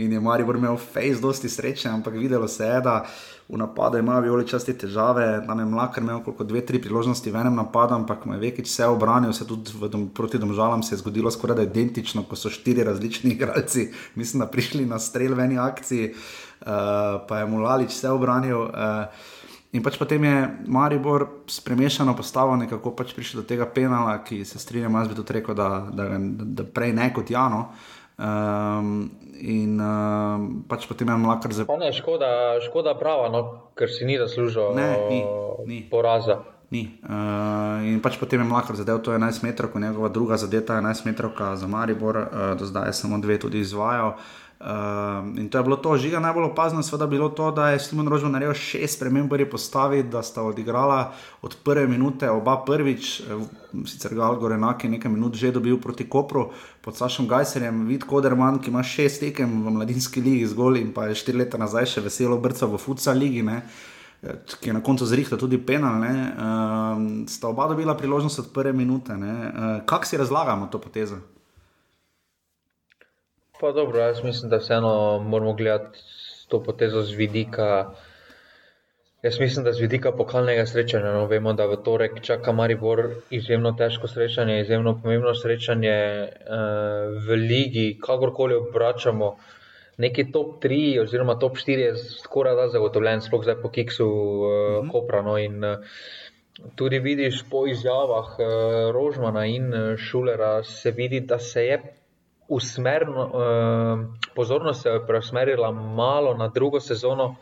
[0.00, 3.02] In je Maribor imel face dosti sreče, ampak videlo se je, da
[3.48, 7.36] v napadu imajo violi časti težave, tam je mlakar imel koliko dve, tri priložnosti v
[7.44, 11.02] enem napadu, ampak mu je vekič vse obranil, vse tudi dom, proti domžalam se je
[11.04, 15.60] zgodilo skoraj identično, ko so štiri različni igralci, mislim, da prišli na strel v eni
[15.62, 18.66] akciji, uh, pa je mu Lalič vse obranil.
[18.66, 19.34] Uh,
[19.76, 20.36] In pač potem je
[20.72, 25.18] Maribor s premešano postavo nekako pač prišel do tega penala, ki se strinjam, jaz bi
[25.18, 27.68] tudi rekel, da, da, da, da prej ne kot Jano.
[28.16, 31.68] Um, in um, pač potem je mlaka zelo.
[31.92, 33.42] Škoda, škoda prava, no,
[33.76, 35.20] ker si ni zaslužil ne, ni,
[35.68, 35.78] ni.
[35.92, 36.40] poraza.
[36.72, 36.96] Ni.
[37.04, 40.88] Uh, in pač potem je mlaka zadev, to je 11 metrov, njegova druga zadeta je
[40.88, 44.16] 11 metrov za Maribor, uh, do zdaj je samo dve tudi izvajal.
[44.16, 44.45] Uh,
[45.36, 48.32] in to je bilo to, žiga najbolj opazno, seveda bilo to, da je Simon Rožman
[48.32, 53.24] naredil šest sprememb pri postavi, da sta odigrala od prve minute oba prvič, eh,
[53.86, 58.58] sicer ga Algor enake nekaj minut že dobil proti Kopru pod Sašom Gajserjem, vid Koderman,
[58.58, 62.00] ki ima šest tekem v mladinski ligi zgolj in pa je štiri leta nazaj še
[62.00, 63.42] veselo brcal v Futsa ligi.
[63.42, 63.62] Ne?
[64.22, 68.72] Eh, ki je na koncu zrihtal tudi penal, uh, sta oba dobila priložnost od prve
[68.72, 69.12] minute.
[69.12, 71.35] Uh, Kako si razlagamo to potezo?
[73.60, 75.98] Pa dobro, jaz mislim, da vseeno moramo gledati
[76.48, 77.90] to potezo z vidika.
[79.22, 81.12] Jaz mislim, da z vidika pokalnega srečanja.
[81.12, 87.40] No, vemo, da v torek čaka Maribor izjemno težko srečanje, izjemno pomembno srečanje uh, v
[87.48, 89.36] ligi, kakorkoli obračamo.
[89.98, 94.12] Neki top 3 oziroma top 4 je skoraj da zagotovljen, sploh zdaj po Kiksu uh,
[94.12, 94.48] uh
[94.84, 94.92] -huh.
[94.92, 95.22] Kopra.
[95.22, 95.76] No, in, uh,
[96.74, 98.46] Tudi vidiš po izjavah uh,
[98.92, 101.82] Rožmana in Šulera, se vidi, da se je
[102.48, 107.36] usmerno, uh, pozornost se je preusmerila malo na drugo sezono,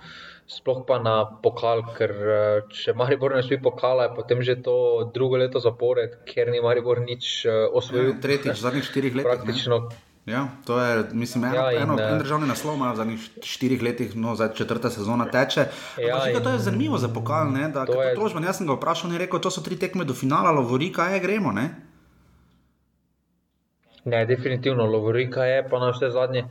[0.47, 5.11] sploh pa na pokal, ker uh, če Maribor ne spi pokala, je potem že to
[5.15, 8.17] drugo leto zapored, ker ni Maribor nič uh, osvojil.
[8.17, 9.29] Ja, tretjič, zadnjih štirih let.
[9.29, 9.89] Praktično.
[10.27, 13.83] Ja, to je, mislim, eno, ja, in, eno, en državni naslov ima v zadnjih štirih
[13.83, 15.67] letih, no, zdaj četrta sezona teče.
[16.01, 18.29] Ja, in, to je zanimivo za pokal, ne, da to je to.
[18.41, 21.21] Jaz sem ga vprašal in rekel, to so tri tekme do finala, lovori, kaj je
[21.21, 21.69] gremo, ne?
[24.05, 26.45] Ne, definitivno, Lovorika je pa na vse zadnje.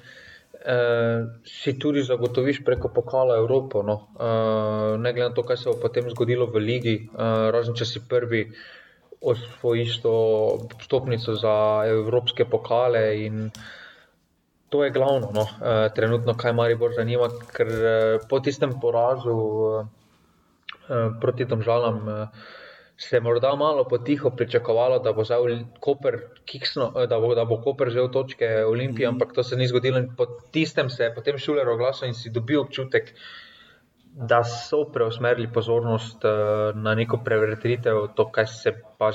[0.64, 3.82] Uh, si tudi zagotoviš preko pokala Evropo.
[3.84, 3.94] No.
[4.16, 7.86] Uh, ne glede na to, kaj se bo potem zgodilo v Ligi, uh, razen če
[7.86, 8.46] si prvi
[9.24, 10.16] osvojiš to
[10.82, 13.04] stopnico za evropske pokale.
[14.70, 15.42] To je glavno, no.
[15.42, 19.86] uh, trenutno, kaj Maribor zanima, ker uh, po tistem porazu uh,
[20.88, 22.02] uh, proti tem žalam.
[22.08, 22.62] Uh,
[22.98, 25.24] se morda malo potiho pričakovalo, da bo,
[25.80, 29.14] Koper, kiksno, eh, da bo, da bo Koper že v točke Olimpije, mm -hmm.
[29.14, 29.98] ampak to se ni zgodilo.
[29.98, 33.14] In po tistem se je potem šuler oglasil in si dobil občutek,
[34.14, 36.32] da so preusmerili pozornost uh,
[36.76, 39.12] na neko prevetritev, to, kaj se pa.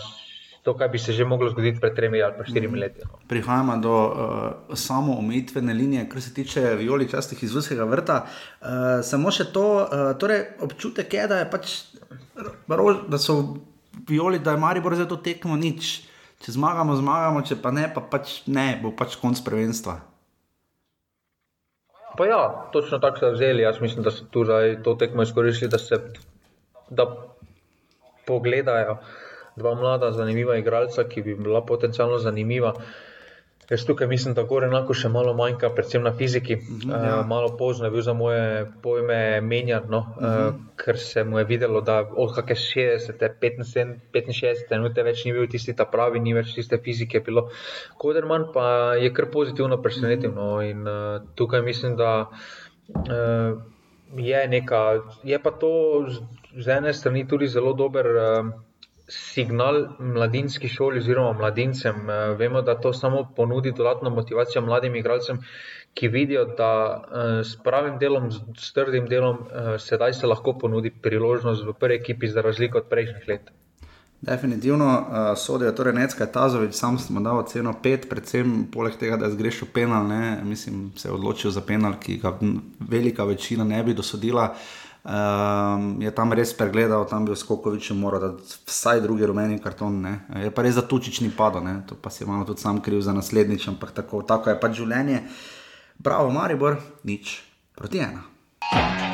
[0.62, 2.80] To, kar bi se že moglo zgoditi pred tremi ali štirimi mhm.
[2.80, 3.00] leti.
[3.04, 3.18] No.
[3.28, 8.24] Prihajamo do uh, samo omejitvene linije, kar se tiče violi, častih iz vsega vrta.
[8.24, 8.68] Uh,
[9.02, 11.78] samo še to, uh, torej občutek je, da, je pač,
[13.08, 13.38] da so
[14.08, 16.02] violi, da je Maribor za to tekmo nič.
[16.44, 19.96] Če zmagamo, zmagamo, če pa ne, pa pač ne, bo pač konc prvenstva.
[22.18, 22.42] Pa ja,
[22.74, 23.62] točno tako so vzeli.
[23.62, 24.44] Jaz mislim, da so tu
[24.84, 25.98] to tekmo izkoristili, da se
[26.90, 27.06] da
[28.26, 28.98] pogledajo
[29.58, 32.74] dva mlada, zanimiva igralca, ki bi bila potencialno zanimiva.
[32.76, 32.96] Uh,
[33.70, 36.54] Jaz tukaj mislim, da gore enako še malo manjka, predvsem na fiziki.
[36.56, 37.16] Uh -huh, ja.
[37.20, 39.98] uh, malo pozno je bil za moje pojme menjan, no?
[39.98, 40.48] uh -huh.
[40.48, 43.28] uh, ker se mu je videlo, da od kakšne 60,
[44.12, 47.20] 65 minut več ni bil tisti ta pravi, ni več tiste fizike.
[47.20, 47.50] Bilo.
[47.98, 50.32] Koderman pa je kar pozitivno presenetil.
[50.32, 50.62] No?
[50.62, 52.26] In uh, tukaj mislim, da
[52.88, 53.60] uh,
[54.16, 56.06] je neka, je pa to
[56.56, 58.06] z ene strani tudi zelo dober.
[58.06, 58.67] Uh,
[59.08, 62.10] signal mladinski šoli oziroma mladincem.
[62.10, 65.38] Eh, vemo, da to samo ponudi dodatno motivacijo mladim igralcem,
[65.94, 70.90] ki vidijo, da eh, s pravim delom, s trdim delom, eh, sedaj se lahko ponudi
[70.90, 73.50] priložnost v prvi ekipi, za razliko od prejšnjih let.
[74.20, 79.16] Definitivno uh, sodijo, torej Necka je Tazovič, sam smo dal ceno pet, predvsem poleg tega,
[79.16, 82.32] da je zgrešil penal, ne, mislim, se je odločil za penal, ki ga
[82.80, 84.42] velika večina ne bi dosodila.
[84.42, 90.02] Uh, Um, je tam res pregledal, tam bi Skokovič moral dati vsaj drugi rumeni karton.
[90.04, 90.14] Ne.
[90.44, 91.80] Je pa res za tučični pado, ne.
[91.88, 95.24] to pa si malo tudi sam kriv za naslednjič, ampak tako, tako je pač življenje.
[95.96, 96.76] Bravo, Maribor,
[97.08, 97.40] nič
[97.72, 99.07] proti ena.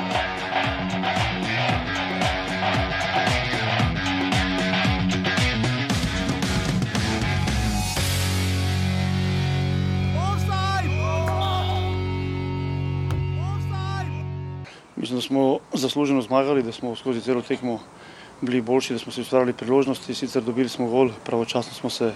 [15.15, 17.79] Mislim, da smo zasluženo zmagali, da smo skozi celo tekmo
[18.41, 22.13] bili boljši, da smo si ustvarjali priložnosti, sicer dobili smo gol, pravočasno smo se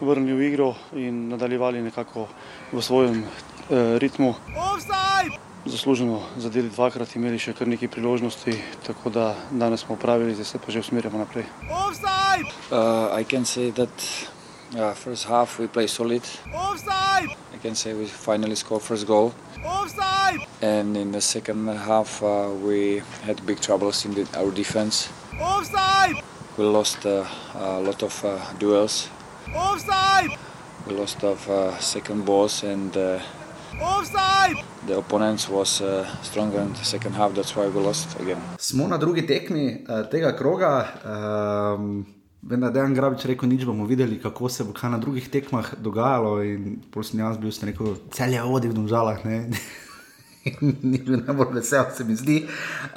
[0.00, 2.26] vrnili v igro in nadaljevali nekako
[2.72, 4.34] v svojem eh, ritmu.
[5.66, 10.58] Zasluženo zadeli dvakrat, imeli še kar nekaj priložnosti, tako da danes smo upravili, zdaj se
[10.58, 11.44] pa že usmerjamo naprej.
[11.62, 14.31] Uh, I can say that
[14.76, 16.22] uh, first half we play solid.
[16.54, 17.30] Offside!
[17.54, 19.34] I can say we finally scored first goal.
[19.64, 20.40] Offside!
[20.60, 25.08] And in the second half uh, we had big troubles in the, our defense.
[25.40, 26.16] Offside!
[26.56, 29.08] We lost uh, a lot of uh, duels.
[29.54, 30.30] Offside!
[30.86, 33.20] We lost of uh, second balls and uh,
[33.80, 34.56] Offside!
[34.86, 38.40] The opponent was uh, stronger in the second half, that's why we lost again.
[38.58, 41.06] Smo na drugi tekmi uh, tega kroga.
[41.06, 42.06] Um,
[42.42, 45.74] Vem, da je Dejan Grabič rekel, nič bomo videli, kako se bo na drugih tekmah
[45.78, 46.42] dogajalo.
[46.42, 49.22] In prosim, jaz bil sem rekel, cel je odi v domžalah.
[50.82, 52.42] Ni bil najbolj vesel, se mi zdi.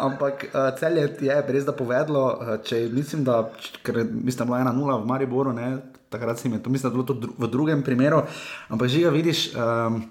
[0.01, 3.43] Ampak uh, cel je, je res da povedlo, uh, če mislim, da
[3.85, 5.77] ker, mislim, bila ena nula v Mariboru, ne,
[6.09, 8.25] takrat si mi to mislim, da je bilo to dru v drugem primeru.
[8.73, 9.51] Ampak že ga vidiš.
[9.53, 10.09] Um,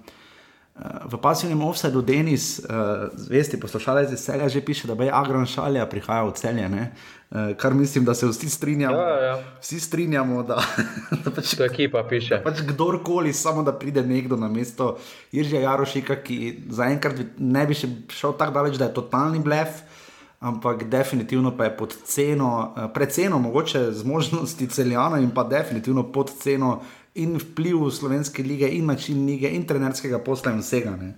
[1.05, 2.59] V pasivnem offsetu Denis,
[3.15, 6.67] zvesti poslušalec iz celja, že piše, da je Agron Šalja prihajal v celje.
[6.67, 8.97] Uh, kar mislim, da se vsi strinjamo.
[8.97, 9.43] Ja, ja.
[9.61, 10.59] Vsi strinjamo, da,
[11.23, 12.41] da pač, to ekipa piše.
[12.43, 14.97] Pač kdorkoli, samo da pride nekdo na mesto
[15.31, 19.81] Iržija Jarošika, ki zaenkrat ne bi še šel tako daleč, da je totalni blef.
[20.45, 26.81] Ampak definitivno pa je pod ceno, predceno, mogoče zmožnosti celjana, in pa definitivno pod ceno
[27.15, 30.95] in vpliv slovenske lige, in način lige, in trenerskega posla in vsega.
[30.99, 31.13] Ne?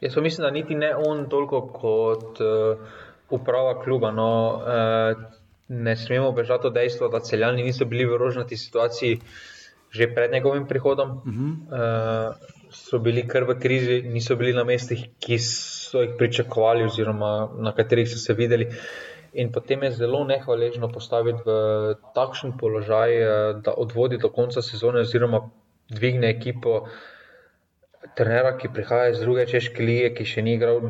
[0.00, 2.78] Jaz mislim, da niti ne on toliko kot uh,
[3.30, 4.10] uprava kluba.
[4.10, 5.22] No, uh,
[5.68, 9.20] ne smemo bežati od dejstva, da celjani niso bili v rožnati situaciji
[9.90, 11.10] že pred njegovim prihodom.
[11.10, 12.28] Uh -huh.
[12.30, 12.36] uh,
[12.70, 17.72] so bili kar v krizi, niso bili na mestih, ki so jih pričakovali, oziroma na
[17.74, 18.66] katerih so se videli.
[18.66, 18.74] Uh,
[19.32, 23.28] In potem je zelo nehvaležno postaviti v takšen položaj, eh,
[23.62, 25.50] da odvodi do konca sezone, oziroma
[25.88, 26.88] dvigne ekipo
[28.16, 30.80] trenera, ki prihaja iz druge češke lige, ki še ni igral,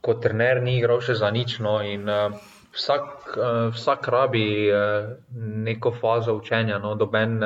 [0.00, 1.58] kot trener, ni igral še za nič.
[1.64, 2.34] No, in uh,
[2.76, 4.68] vsak, uh, vsak rabi
[5.68, 7.40] neko fazo učenja, no, doben.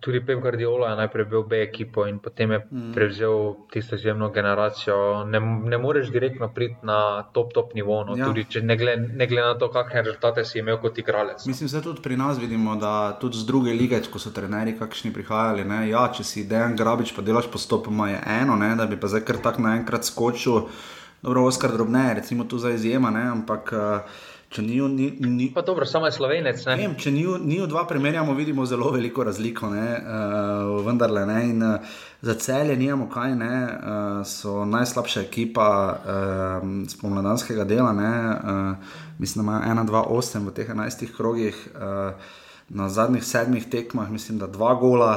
[0.00, 2.92] Tudi Pep Guardiola je najprej bil B ekipo in potem je mm.
[2.94, 5.24] prevzel tisto izjemno generacijo.
[5.24, 8.26] Ne, ne moreš direktno priti na top, top nivo, no, ja.
[8.26, 11.46] tudi če ne glede gled na to, kakšne rezultate si imel kot igralec.
[11.46, 15.12] Mislim, da tudi pri nas vidimo, da tudi z druge lige, ko so trenerji kakšni
[15.12, 15.64] prihajali.
[15.64, 19.10] Ne, ja, če si dejan grabič, pa delaš postopoma, je eno, ne, da bi pa
[19.10, 20.68] zdaj kar tak naenkrat skočil.
[21.24, 23.72] Dobro, Oskar drobne, recimo tu za izjema, ne, ampak.
[23.72, 24.22] Uh,
[24.54, 26.60] Če ni, ni, ni, pa dobro, samo je slovenec.
[26.68, 26.76] Ne?
[26.78, 29.66] Ne, če ni, ni v dva primerjamo, vidimo zelo veliko razliko.
[29.72, 35.66] Ne, uh, vendarle, ne, in, uh, za celje nijamo kaj, ne, uh, so najslabša ekipa
[35.90, 37.90] uh, spomladanskega dela.
[37.98, 41.62] Ne, uh, mislim, da ima 1-2-8 v teh 11 krogih.
[41.74, 42.32] Uh,
[42.74, 45.10] Na zadnjih sedmih tekmah, mislim, da dva gola,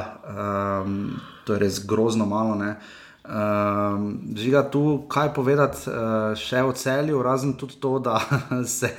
[0.84, 1.13] um,
[1.47, 2.58] to je res grozno malo.
[2.60, 2.97] Uh,
[3.28, 8.22] Um, žiga tu, kaj povedati uh, še o celju, razen tudi to, da
[8.80, 8.92] se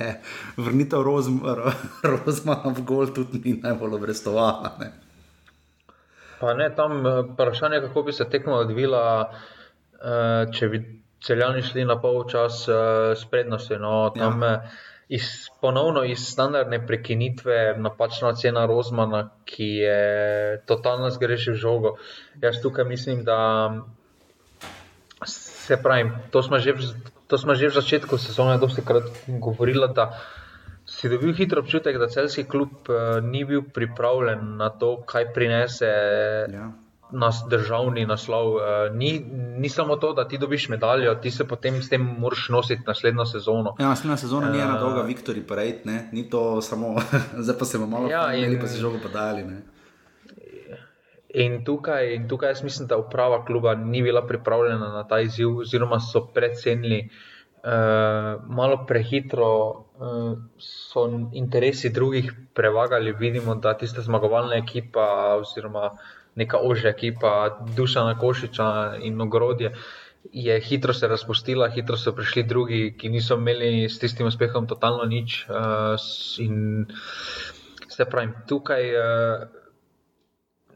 [0.53, 4.75] vrnitev Rozmana v gol tudi ni najbolj obrestovala.
[4.83, 4.91] Ne?
[6.39, 9.01] Pa ne, tam eh, vprašanje, kako bi se tekmo odvila,
[9.97, 10.85] uh, če bi
[11.25, 13.81] celjani šli na pol čas uh, s prednostjo.
[13.81, 14.55] No, tam ja.
[15.09, 20.01] iz, ponovno iz standardne prekinitve napačna cena Rozmana, ki je
[20.69, 21.97] totalno zgrešil žogo.
[22.45, 23.39] Jaz tukaj mislim, da.
[25.69, 26.73] Se pravi, to smo že,
[27.29, 30.17] to smo že v začetku sezone dosti krat govorili, da
[30.89, 35.91] si dobil hitro občutek, da celski klub uh, ni bil pripravljen na to, kaj prinese
[36.49, 36.71] ja.
[37.11, 38.55] nas državni naslov.
[38.55, 38.61] Uh,
[38.97, 39.21] ni,
[39.61, 43.25] ni samo to, da ti dobiš medaljo, ti se potem s tem moraš nositi naslednjo
[43.29, 43.75] sezono.
[43.79, 46.95] Ja, naslednja sezona uh, ni ena dolga Viktorij Parade, ni to samo,
[47.45, 49.45] zdaj pa se bomo malo ja, pomeni, pa si žogo podajali.
[51.33, 55.59] In tukaj, in tukaj jaz mislim, da uprava kluba ni bila pripravljena na ta izziv,
[55.61, 57.09] oziroma so predcenili
[57.63, 63.13] uh, malo prehitro, uh, so interesi drugih prevagali.
[63.13, 65.91] Vidimo, da tista zmagovalna ekipa, oziroma
[66.35, 69.75] neka ožja ekipa, Dušana Košiča in Ogrodje,
[70.31, 75.05] je hitro se razpustila, hitro so prišli drugi, ki niso imeli s tistim uspehom totalno
[75.05, 75.45] nič.
[75.49, 75.93] Uh,
[76.39, 76.85] in
[77.87, 78.93] se pravi, tukaj.
[78.97, 79.58] Uh,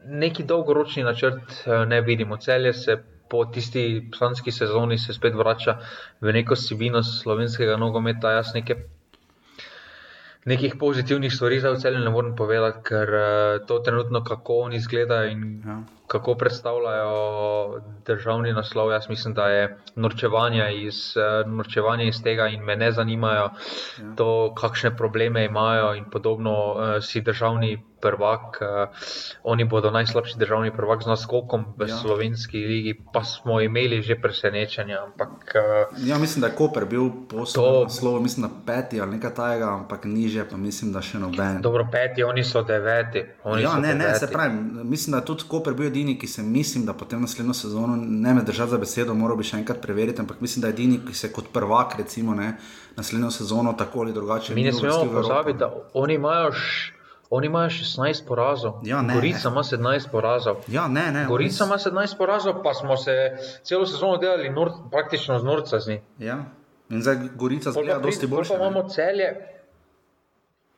[0.06, 2.36] neki dolgoročni načrt eh, ne vidimo.
[2.36, 5.78] Celje se po tisti slanski sezoni spet vrača
[6.20, 8.30] v neko sivino slovenskega nogometa.
[8.30, 8.76] Jaz neke,
[10.44, 15.30] nekih pozitivnih stvari za celje ne morem povedati, ker uh, to trenutno, kako oni izgledajo
[15.30, 15.78] in ja.
[16.06, 18.92] kako predstavljajo državni naslov.
[18.92, 24.14] Jaz mislim, da je norčevanje iz, uh, norčevanje iz tega in me ne zanimajo ja.
[24.16, 26.54] to, kakšne probleme imajo in podobno.
[27.00, 29.06] Si državni prvak, uh,
[29.42, 31.96] oni bodo najslabši državni prvak z naskokom v ja.
[31.96, 35.00] slovenski ligi, pa smo imeli že presenečenja.
[35.06, 39.34] Ampak, uh, ja, mislim, da je Koper bil poslovno slovo, mislim, da peti ali nekaj
[39.34, 41.62] tajega, ampak niže, pa mislim, da še noben.
[41.64, 43.24] Dobro, peti, oni so deveti.
[43.44, 44.12] Oni ja, so ne, deveti.
[44.12, 47.20] ne, se pravi, mislim, da je tudi Koper bil edini, ki se mislim, da potem
[47.24, 50.68] naslednjo sezono ne me držati za besedo, moral bi še enkrat preveriti, ampak mislim, da
[50.68, 52.56] je edini, ki se kot prvak, recimo, ne,
[52.96, 54.54] naslednjo sezono tako ali drugače.
[54.54, 56.52] Mi ne smemo pozabiti, da oni imajo.
[56.52, 56.92] Š...
[57.30, 58.72] Oni imajo 16 porazov.
[58.82, 60.56] Ja, ne, Gorica ima 17 porazov.
[60.68, 63.12] Ja, ne, ne, Gorica ima 17 porazov, pa smo se
[63.62, 66.00] celo sezono delali nor, praktično z norca z njim.
[66.18, 66.44] Ja.
[66.90, 68.48] In zdaj Gorica zgleda dosti bolj.
[68.48, 69.34] Pa imamo celje,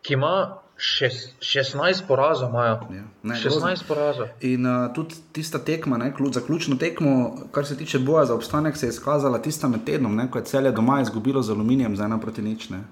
[0.02, 2.54] ki ima šest, 16 porazov.
[2.54, 2.80] Ja,
[3.22, 3.76] ne, 16 grozno.
[3.88, 4.26] porazov.
[4.40, 8.76] In uh, tudi tista tekma, ne, ključ, zaključno tekmo, kar se tiče boja za obstanek,
[8.76, 12.04] se je izkazala tista med tednom, ne, ko je celje doma izgubilo z aluminijem za
[12.04, 12.68] ena proti nič.
[12.70, 12.84] Ne.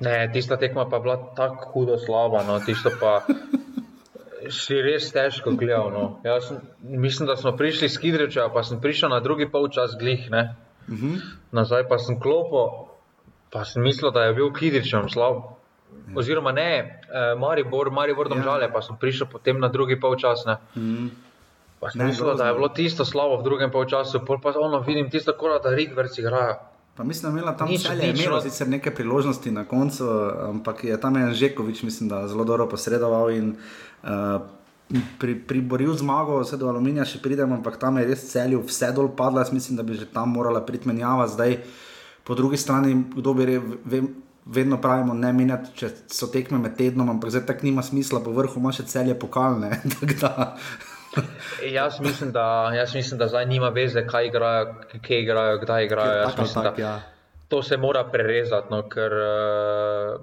[0.00, 2.42] Ne, tista tekma pa je bila tako hudo slaba.
[2.44, 3.22] No, tisto pa
[4.58, 5.90] si res težko gledal.
[5.92, 6.04] No.
[6.24, 10.28] Jaz mislim, da smo prišli s Kidriča, pa sem prišel na drugi polčas glih.
[10.30, 11.20] Uh -huh.
[11.52, 12.88] Nazaj pa sem klopo,
[13.50, 15.42] pa sem mislil, da je bil Kidričem slab.
[16.16, 17.00] Oziroma ne,
[17.38, 18.72] Maribor, Maribor domžale, ja.
[18.72, 20.44] pa sem prišel potem na drugi polčas.
[20.46, 20.52] Ne.
[20.52, 21.08] Uh -huh.
[21.80, 22.44] Pa sem ne, mislil, grozno.
[22.44, 26.20] da je bilo tisto slabo v drugem polčasu, pa ono vidim tisto, kot da Rigverci
[26.20, 26.56] igrajo.
[26.96, 30.08] Pa mislim, da je imela tam celje, imelo sicer neke priložnosti na koncu,
[30.48, 33.56] ampak je tam je Žekovič, mislim, da zelo dobro posredoval in
[34.02, 34.08] uh,
[35.18, 39.10] pri, priboril zmago, vse do aluminija še pridem, ampak tam je res celju vse dol
[39.18, 41.58] padlo, jaz mislim, da bi že tam morala priti menjava, zdaj
[42.24, 44.02] po drugi strani, kdo bi re, ve,
[44.46, 48.32] vedno pravimo, ne menjati, če so tekme med tednom, ampak zdaj tako nima smisla, po
[48.32, 49.82] vrhu ima še celje pokalne.
[51.78, 56.18] jaz, mislim, da, jaz mislim, da zdaj nima veze, kaj igrajo, kje igrajo, kdaj igrajo.
[56.20, 57.00] Jaz mislim, tak, ja.
[57.48, 60.20] To se mora prerezati, no, ker uh,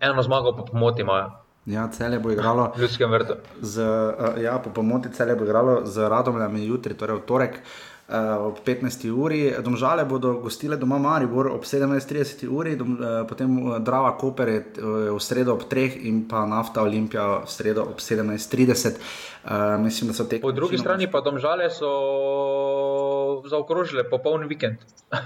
[0.00, 1.30] eno zmago po pomoti imajo.
[1.66, 2.72] Ja, celje bo igralo.
[2.76, 3.34] V ljudskem vrtu.
[3.60, 7.58] Z, uh, ja, po pomoti celje bo igralo z Radomljem jutri, torej v torek.
[7.58, 9.10] Uh, ob 15.
[9.12, 13.52] uri, domžale bodo gostile doma Maribor ob 17.30 uri, dom, uh, potem
[13.84, 16.08] Drava Koper je uh, v sredo ob 3.
[16.08, 18.96] in pa Nafta Olimpija v sredo ob 17.30.
[19.44, 20.40] Uh, mislim, da so te.
[20.40, 24.80] Po drugi strani pa domžale so zaokrožile popoln vikend.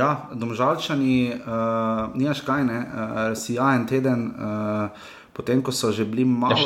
[0.00, 5.92] ja, domžalčani, uh, nimaš kaj, ne, uh, si ja en teden, uh, potem ko so
[5.92, 6.56] že bili malo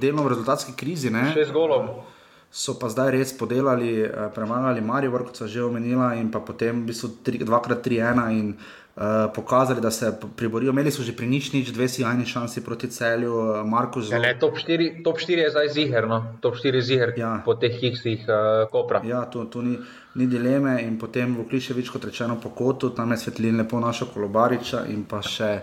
[0.00, 1.08] delno v rezultatski krizi.
[1.08, 2.11] Ne, šest golov
[2.52, 6.84] so pa zdaj res podelali, eh, premagali Marijo, kot so že omenila, in pa potem
[6.84, 8.54] v bistvu 2x3-1 in
[8.96, 10.70] uh, pokazali, da se priborijo.
[10.70, 14.24] Imeli so že pri nič, nič, dve sjajni šansi proti celju, Marko Zelo.
[14.24, 17.40] Ja, top 4 je zdaj zigerno, top 4 je ziger ja.
[17.44, 19.00] po teh hiksih uh, kopra.
[19.04, 19.78] Ja, tu, tu ni,
[20.14, 24.12] ni dileme in potem v Kliševič, kot rečeno, po kotu, tam je svetlin lepo našo
[24.12, 25.62] kolobariča in pa še.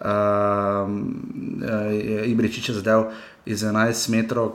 [0.00, 1.20] Um,
[1.92, 3.10] je Ibričič zadev
[3.46, 4.52] iz 11 metrov,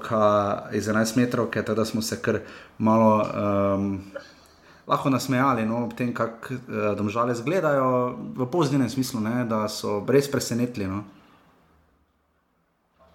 [0.74, 2.40] iz 11 metrov, da smo se kar
[2.78, 3.26] malo
[3.76, 4.02] um,
[4.88, 10.00] lahko nasmejali no, ob tem, kako uh, domžale izgledajo, v pozitivnem smislu, ne, da so
[10.02, 10.88] brez presenetili.
[10.88, 11.04] No.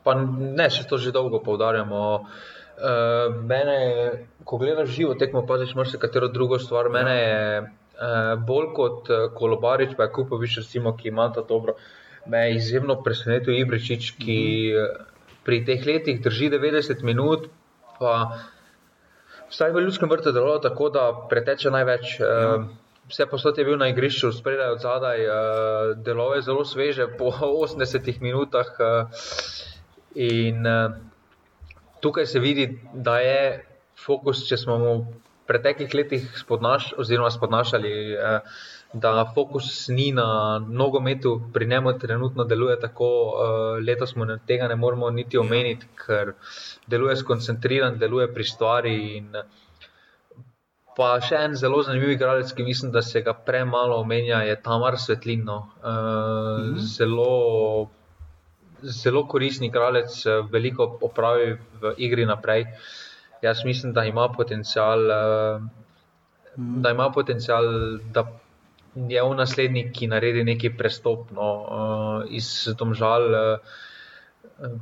[0.04, 2.24] Pa ne, še to že dolgo poudarjamo.
[2.80, 3.76] Uh, mene,
[4.44, 6.88] ko gledaš živo tekmo, paziš še katero drugo stvar.
[6.90, 11.76] Mene je uh, bolj kot Kolobarič, pa je Kupovič, recimo, ki ima ta dobro.
[12.26, 14.40] Me je izjemno presenetil Ibričič, ki
[14.74, 15.11] mm -hmm
[15.44, 17.48] pri teh letih drži 90 minut,
[17.98, 18.14] pa
[19.50, 22.20] vsaj v ljudskem vrtu delo tako, da preteče največ.
[22.20, 22.61] Ja.
[23.11, 25.31] Vse posod je bil na igrišču, spredaj od zadaj, eh,
[26.07, 27.33] delo je zelo sveže po
[27.66, 28.68] 80 minutah.
[28.79, 29.07] Eh,
[30.14, 30.90] in eh,
[32.00, 33.66] tukaj se vidi, da je
[33.98, 34.94] fokus, če smo v
[35.50, 36.92] preteklih letih spodnaš,
[37.35, 37.92] spodnašali
[38.92, 44.76] da fokus ni na nogometu, pri njemu trenutno deluje tako, uh, letos mu tega ne
[44.76, 46.33] moremo niti omeniti, ker
[46.87, 48.94] deluje skoncentriran, deluje pri stvari.
[49.16, 49.37] In,
[50.96, 54.98] pa še en zelo zanimiv igralec, ki mislim, da se ga premalo omenja, je Tamar
[54.98, 55.59] Svetlino.
[55.83, 56.76] Uh, mm -hmm.
[56.97, 57.88] zelo,
[58.82, 62.66] zelo koristni igralec, veliko opravi v igri naprej.
[63.43, 64.99] Jaz mislim, da ima potencial.
[64.99, 65.62] Uh,
[66.57, 67.64] Da ima potencial,
[68.12, 68.24] da
[68.95, 73.22] je v naslednji, ki naredi neki prestop no, uh, iz domžal.
[73.30, 74.78] Uh,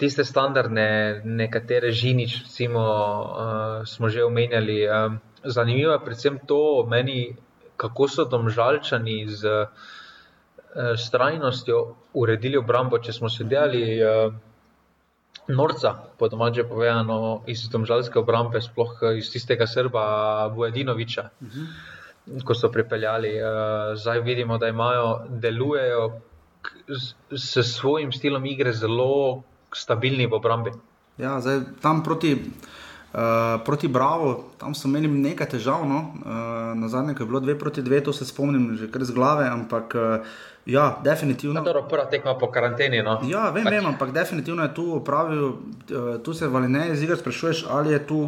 [0.00, 4.84] tiste standardne, nekatere žinič, recimo, uh, smo že omenjali.
[4.84, 7.36] Uh, zanimivo je predvsem to, meni,
[7.76, 9.68] kako so domžalčani z uh,
[10.96, 13.00] strajnostjo uredili obrambo.
[13.00, 13.96] Če smo sedeli.
[14.00, 14.32] Uh,
[15.50, 21.24] norca, po domače povedano, iz domžalske obrambe, sploh iz tistega Srba Bujedinoviča.
[21.40, 21.66] Uh -huh.
[22.44, 26.20] Ko so pripeljali, uh, zdaj vidimo, da imajo, delujejo
[27.30, 29.42] s svojim stilom igre zelo
[29.74, 30.70] stabilni v obrambi.
[31.18, 32.36] Ja, zdaj tam proti.
[33.10, 35.98] Uh, proti Bravo, tam so imeli nekaj težav, no?
[35.98, 36.30] uh,
[36.78, 39.48] na zadnje, ko je bilo dve proti dve, to se spomnim že kar z glave,
[39.50, 40.28] ampak uh,
[40.66, 41.58] ja, definitivno.
[41.66, 43.02] Dobro, prva tekma po karanteni.
[43.02, 43.18] No?
[43.26, 47.66] Ja, vem, vem, ampak definitivno je tu opravil, uh, tu se valine z igro sprašuješ,
[47.66, 48.20] ali je tu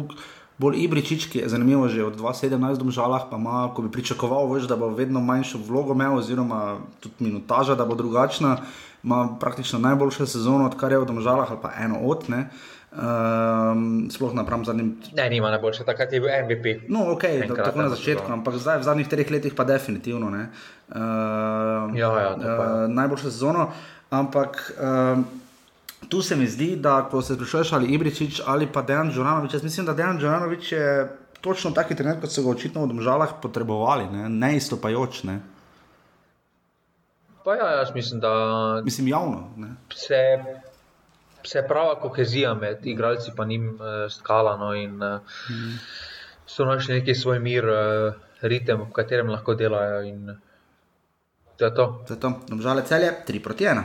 [0.63, 4.47] bolj Ibričič, ki je zanimivo že od 2017 do žalah, pa ima, ko bi pričakoval,
[4.53, 8.57] veš, da bo vedno manjšo vlogo imel, oziroma tudi minutaža, da bo drugačna,
[9.03, 12.29] ima praktično najboljšo sezono, odkar je v domžalah ali pa eno od.
[12.31, 12.47] Ne?
[12.93, 14.93] Um, sploh napram zadnjim.
[15.17, 16.85] Ne, nima najboljše, takrat je bil MVP.
[16.93, 20.29] No, ok, to, tako na začetku, ampak zdaj v zadnjih treh letih pa definitivno.
[20.29, 20.37] Uh,
[21.97, 23.67] ja, ja, uh, najboljša sezona.
[24.13, 25.25] Ampak uh,
[26.09, 29.63] tu se mi zdi, da ko se sprašuješ ali Ibričič ali pa Dejan Džoranovič, jaz
[29.63, 34.07] mislim, da Dejan Džoranovič je točno taki trener, kot so ga očitno v domžalah potrebovali,
[34.11, 35.23] ne, ne istopajoč.
[35.23, 35.39] Ne.
[37.43, 38.31] Pa ja, jaz mislim, da.
[38.85, 39.49] Mislim javno.
[39.57, 39.75] Ne.
[39.95, 40.39] Se
[41.47, 44.57] se pravi kohezija med igralci in njim uh, skala.
[44.57, 45.79] No, in, uh, mm.
[46.45, 50.01] So našli neki svoj mir, uh, ritem, v katerem lahko delajo.
[50.01, 50.37] In,
[51.57, 52.03] to je to.
[52.07, 52.33] To je to.
[52.47, 53.83] Domžale celje, 3 proti 1.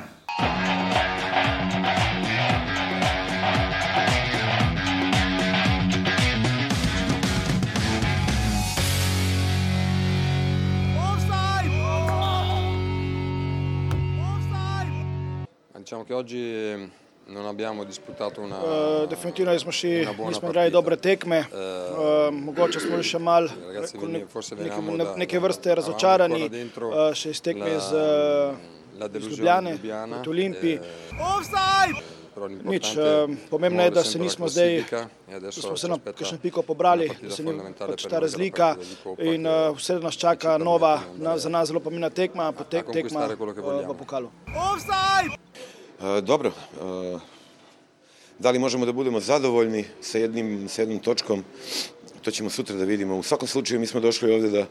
[16.08, 16.90] che oggi
[17.26, 18.56] non abbiamo disputato una.
[18.56, 23.50] Uh, definitivno smo šli, nismo igrali dobre tekme, uh, mogoče smo še malo
[24.56, 24.80] neke,
[25.20, 28.00] neke vrste razočarani, uh, še iz tekme z,
[28.96, 30.78] z Ljubljane, z Olimpiji.
[32.64, 32.92] Nič,
[33.50, 34.84] pomembno je, da se nismo zdaj,
[35.42, 37.52] da smo se na kakšen piko pobrali, da se ni
[37.82, 38.76] pač ta razlika
[39.18, 43.84] in uh, vse nas čaka nova, na, za nas zelo pomembna tekma, potek tekma uh,
[43.90, 44.32] v pokalu.
[44.54, 45.47] Offside!
[46.00, 47.18] E, dobro, e,
[48.38, 51.44] da li možemo da budemo zadovoljni sa, jednim, sa jednom točkom,
[52.22, 53.16] to ćemo sutra da vidimo.
[53.16, 54.66] U svakom slučaju mi smo došli ovde da,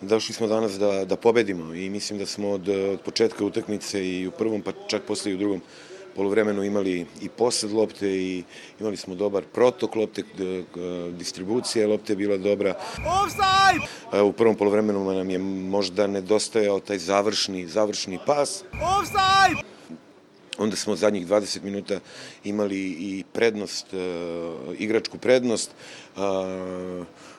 [0.00, 4.26] došli smo danas da, da pobedimo i mislim da smo od, od početka utakmice i
[4.26, 5.60] u prvom pa čak posle i u drugom
[6.16, 8.44] polovremenu imali i posed lopte i
[8.80, 10.22] imali smo dobar protok lopte,
[11.12, 12.74] distribucija lopte je bila dobra.
[13.22, 14.22] Offside!
[14.22, 18.64] U prvom polovremenu nam je možda nedostajao taj završni, završni pas.
[18.72, 19.75] Offside!
[20.58, 22.00] Onda smo zadnjih 20 minuta
[22.44, 24.00] imali i prednost, uh,
[24.78, 25.70] igračku prednost.
[26.16, 26.22] Uh,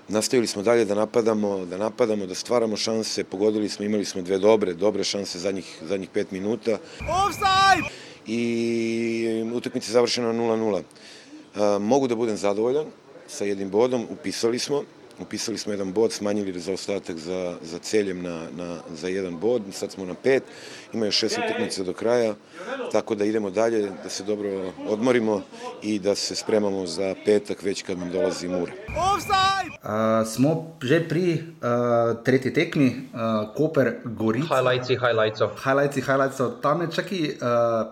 [0.08, 4.38] nastavili smo dalje da napadamo, da napadamo, da stvaramo šanse, pogodili smo, imali smo dve
[4.38, 6.78] dobre, dobre šanse zadnjih, zadnjih pet minuta.
[7.00, 7.90] Offside!
[8.28, 10.82] I utakmica je završena 0-0.
[11.56, 12.86] Uh, mogu da budem zadovoljan
[13.28, 14.84] sa jednim bodom, upisali smo,
[15.20, 19.92] upisali smo jedan bod, smanjili zaostatak za, za celjem na, na, za jedan bod, sad
[19.92, 20.44] smo na pet,
[20.94, 22.36] ima još šest utakmica do kraja,
[22.92, 25.42] tako da idemo dalje, da se dobro odmorimo
[25.82, 28.72] i da se spremamo za petak već kad nam dolazi Mura.
[29.88, 34.56] Uh, smo že pri uh, tretji tekmi, uh, Koper Gorica.
[34.56, 35.42] Highlights, highlights.
[35.64, 36.42] Highlights, highlights.
[36.62, 37.88] Tam je čaki uh,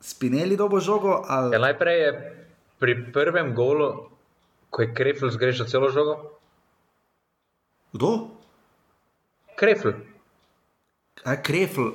[0.00, 1.24] spineli dobo žogo.
[1.28, 1.54] Ali...
[1.54, 2.10] Ja, najprej je
[2.78, 4.10] pri prvem golu,
[4.70, 6.34] ko je Krefl zgrešil celo žogo,
[7.92, 8.32] Kdo?
[9.56, 9.92] Krefl.
[11.22, 11.92] Je krefl?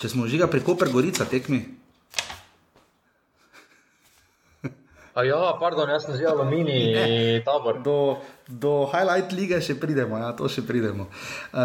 [0.00, 1.60] Če smo žiga preko Pergorica, tekmi.
[5.14, 6.96] A ja, pardon, jaz sem zjel mini
[7.46, 7.76] tabor.
[7.84, 8.16] Do,
[8.48, 11.06] do highlight lige še pridemo, ja, to še pridemo.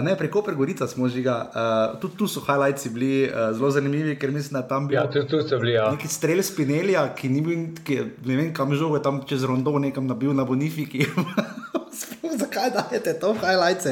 [0.05, 4.36] Ne, preko Pergorica smo žiga, uh, tudi tu so highlights bili uh, zelo zanimivi, ker
[4.36, 4.99] mislim, da tam bi.
[4.99, 5.88] Ja, tudi tu so bili, ja.
[5.95, 10.05] Neki strel spinelja, ki ni bil, ki, ne vem kam žogo, tam čez rondo nekam
[10.05, 11.07] nabil na bonifiki.
[12.60, 13.88] zakaj dajete to highlights,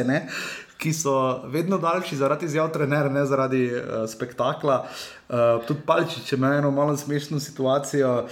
[0.78, 4.86] ki so vedno daljši zaradi izjav trenerja, ne zaradi uh, spektakla.
[5.30, 8.28] Uh, tudi Palčič, če ima eno malo smešno situacijo.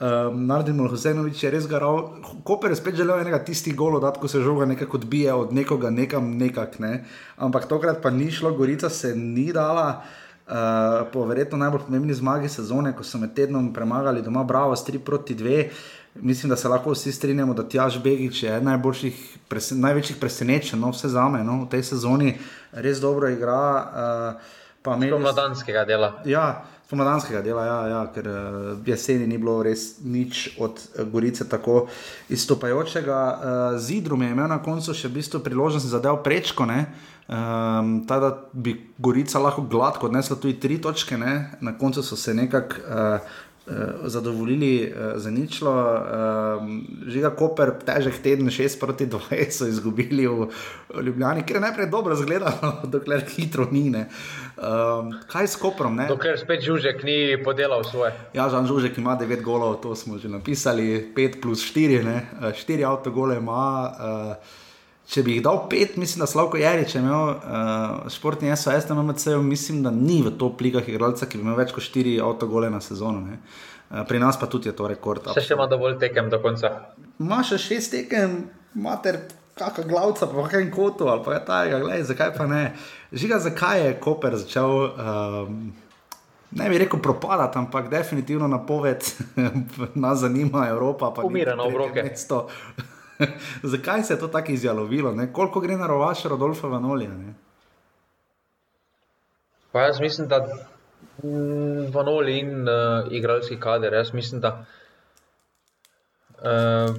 [0.00, 2.22] Um, Naredil je Hosejnovič, je res garal.
[2.44, 6.38] Koper je spet želel enega tistih golov, da se žoga nekako odbija od nekoga nekam,
[6.38, 7.04] nekak, ne.
[7.36, 10.02] Ampak tokrat pa ni šlo, Gorica se ni dala.
[10.50, 14.82] Uh, po verjetno najbolj pomembni zmagi sezone, ko so med tednom premagali doma Bravo s
[14.88, 15.68] 3 proti 2.
[16.14, 18.82] Mislim, da se lahko vsi strinjamo, da Tjaž Begič je eden
[19.48, 22.34] presen, največjih presenečenj, no, vse za me no, v tej sezoni,
[22.72, 24.34] res dobro igra.
[24.34, 26.22] Uh, Pomladanskega dela.
[26.24, 30.80] Ja, pomladanskega dela, ja, ja, ker uh, jeseni ni bilo res nič od
[31.12, 31.86] Gorice tako
[32.28, 33.18] izstopajočega.
[33.20, 36.66] Uh, Zidrum je imel na koncu še v bistvu priložnost za del prečko.
[36.66, 36.88] Ne?
[37.30, 41.52] Um, da bi Gorica lahko gladko odnesla tudi tri točke, ne?
[41.60, 43.38] na koncu so se nekako uh,
[44.04, 45.72] zadovoljili uh, za ničlo.
[45.72, 46.68] Uh,
[47.06, 50.48] Žiga Koper, težek teden, 6 proti 20 so izgubili v
[51.02, 53.90] Ljubljani, ker je najprej dobro zgledalo, dokler hitro ni.
[53.90, 55.96] Uh, kaj s Koprom?
[55.96, 56.08] Ne?
[56.08, 58.12] Dokler spet Žužek ni podelal svoje.
[58.34, 63.36] Ja, Žan Žužek ima 9 golov, to smo že napisali, 5 plus 4, 4 avtogole
[63.36, 63.92] ima.
[64.00, 64.59] Uh,
[65.10, 69.02] Če bi jih dal pet, mislim, da Slavko Jari, če imel uh, športni SOS na
[69.02, 72.70] MCU, mislim, da ni v top ligah igralca, ki bi imel več kot štiri avtogole
[72.70, 73.24] na sezono.
[73.26, 75.26] Uh, pri nas pa tudi je to rekord.
[75.34, 76.70] Še, še ima dovolj tekem do konca.
[77.26, 78.38] Ma še šest tekem,
[78.78, 79.18] mater,
[79.58, 82.62] kakšna glavca, pa kakšen kotu ali pa je ta, gledaj, zakaj pa ne.
[83.10, 84.76] Žiga, zakaj je Koper začel.
[84.94, 85.88] Uh,
[86.50, 89.04] Ne bi rekel propadati, ampak definitivno na poved
[89.94, 91.12] nas zanima Evropa.
[91.22, 92.02] Umirano v roke.
[93.72, 95.12] Zakaj se je to tako izjalovilo?
[95.12, 95.32] Ne?
[95.32, 97.10] Koliko gre na rovaš Rodolfa Vanolija?
[99.72, 100.46] Pa jaz mislim, da
[101.24, 104.64] mm, Vanoli in uh, igralski kader, jaz mislim, da
[106.28, 106.96] uh,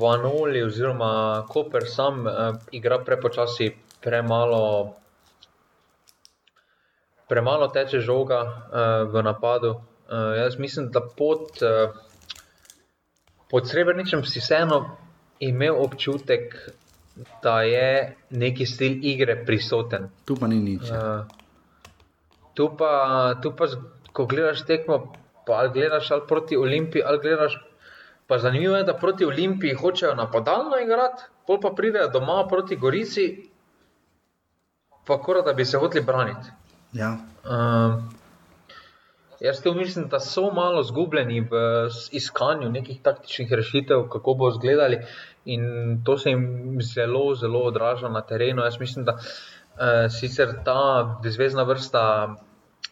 [0.00, 2.32] Vanoli oziroma Koper sam uh,
[2.72, 4.94] igra prepočasi, premalo,
[7.28, 9.70] premalo teče žoga uh, v napadu.
[9.70, 9.82] Uh,
[10.36, 11.94] jaz mislim, da pod, uh,
[13.50, 14.96] pod Srebreničem si vseeno
[15.40, 16.54] imel občutek,
[17.42, 20.08] da je neki stil igre prisoten.
[20.24, 20.90] Tu pa ni nič.
[20.90, 21.24] Uh,
[22.54, 23.68] tu, pa, tu pa,
[24.12, 25.12] ko gledaš tekmo,
[25.46, 27.58] pa ali gledaš ali proti Olimpiji, ali gledaš.
[28.26, 33.26] Pa zanimivo je, da proti Olimpiji hočejo napadalno igrati, pol pa pridejo doma proti Gorici,
[35.06, 36.52] pa kora, da bi se hoteli braniti.
[36.92, 37.16] Ja.
[37.42, 37.98] Uh,
[39.40, 41.60] Jaz tu mislim, da so malo zgubljeni v
[42.12, 44.98] iskanju nekih taktičnih rešitev, kako bo izgledali,
[45.44, 48.62] in to se jim zelo, zelo odraža na terenu.
[48.62, 52.34] Jaz mislim, da uh, sicer ta zvezdna vrsta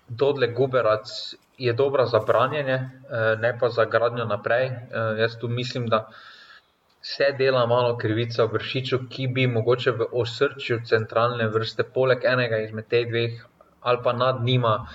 [0.08, 4.66] Dodle Guberac je dobra za branjenje, uh, ne pa za gradnjo naprej.
[4.66, 6.08] Uh, jaz tu mislim, da
[7.02, 12.58] se dela malo krivica v vršiču, ki bi mogoče v osrčju centralne vrste, poleg enega
[12.58, 13.44] izmed teh dveh
[13.80, 14.88] ali pa nad njima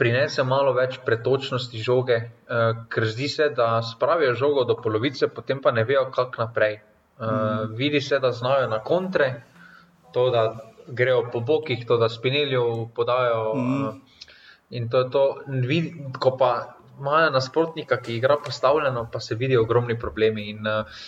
[0.00, 2.16] prinese malo več pretočnosti žoge,
[2.48, 6.80] uh, ker zdi se, da spravijo žogo do polovice, potem pa ne vejo, kako naprej.
[7.20, 7.76] Uh, mm.
[7.76, 9.30] Vidi se, da znajo na kontre,
[10.14, 10.46] to, da
[10.88, 13.54] grejo po bokih, to, da spinelijo, podajo.
[13.54, 13.82] Mm.
[13.84, 14.28] Uh,
[14.70, 15.24] in to je to,
[15.68, 16.52] vid, ko pa
[17.00, 20.48] imajo nasprotnika, ki igra postavljeno, pa se vidijo ogromni problemi.
[20.54, 21.04] In, uh,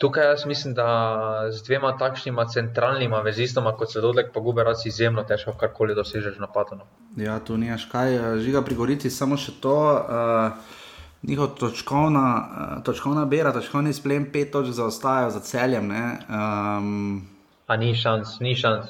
[0.00, 4.86] Tukaj jaz mislim, da z dvema takšnima centralnima vezistoma, kot se dodaj, pa gube raz
[4.86, 6.86] izjemno težko karkoli dosežeš napadeno.
[7.16, 9.74] Ja, tu ni až kaj, eh, žiga pri Gorici, samo še to.
[9.92, 10.78] Uh,
[11.22, 15.90] njihov točkovna, uh, točkovna bera, točkovni splem, pet točk zaostajajo za celjem.
[15.90, 17.28] Um,
[17.66, 18.86] A ni šans, ni šans.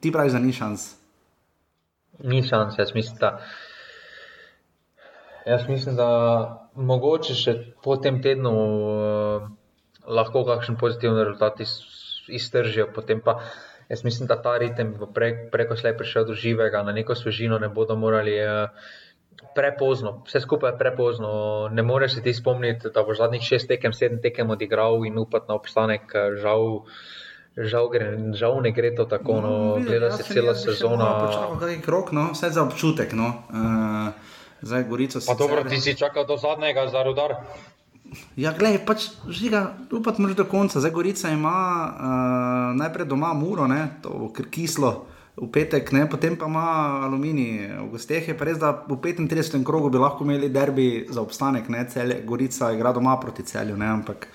[0.00, 0.88] Ti praviš, da ni šans.
[2.24, 3.30] Ni šans, jaz mislim, da.
[5.46, 6.10] Jaz mislim, da
[6.74, 8.50] mogoče še po tem tednu.
[8.50, 9.46] Uh,
[10.06, 11.78] lahko kakšen pozitiven rezultat iz,
[12.28, 12.88] iztržijo.
[12.94, 13.40] Potem pa
[13.88, 17.58] jaz mislim, da ta ritem bo pre, preko slej prišel do živega, na neko svežino
[17.58, 18.38] ne bodo morali.
[18.42, 18.70] Uh,
[19.52, 21.28] Prepozno, vse skupaj je prepozno.
[21.72, 25.48] Ne moreš se ti spomniti, da boš zadnjih šest tekem, sedem tekem odigral in upati
[25.48, 26.12] na obstanek.
[26.40, 26.64] Žal,
[27.56, 29.40] žal, gre, žal ne gre to tako.
[29.44, 31.10] No, no, gleda se cela sezona.
[31.84, 33.12] Krok, no, vse za občutek.
[33.12, 33.28] No.
[33.52, 34.12] Uh,
[34.62, 35.28] zdaj, Gorico si.
[35.28, 37.36] Pa dobro, ti si čakal do zadnjega za rudar.
[38.36, 40.80] Ja, gledaj, pač žiga, upati moraš do konca.
[40.80, 45.06] Zdaj, Gorica ima uh, najprej doma muro, ne, to kislo.
[45.36, 46.68] V petek, ne, potem pa ima
[47.04, 49.60] aluminij, v gosteh je pa res, da v 35.
[49.68, 53.90] krogu bi lahko imeli derbi za obstanek, ne, celje, Gorica igra doma proti celju, ne,
[53.98, 54.30] ampak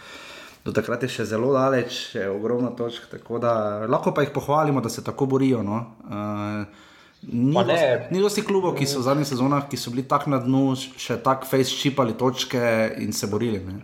[0.62, 3.54] do takrat je še zelo daleč, še ogromno točk, tako da
[3.90, 5.64] lahko pa jih pohvalimo, da se tako borijo.
[5.66, 5.82] No.
[6.06, 6.91] Uh,
[7.24, 11.20] Ni dosti klubov, ki so v zadnjih sezonah, ki so bili tako na dnu, še
[11.22, 12.62] tako face čipali točke
[12.98, 13.62] in se borili.
[13.62, 13.82] Ne?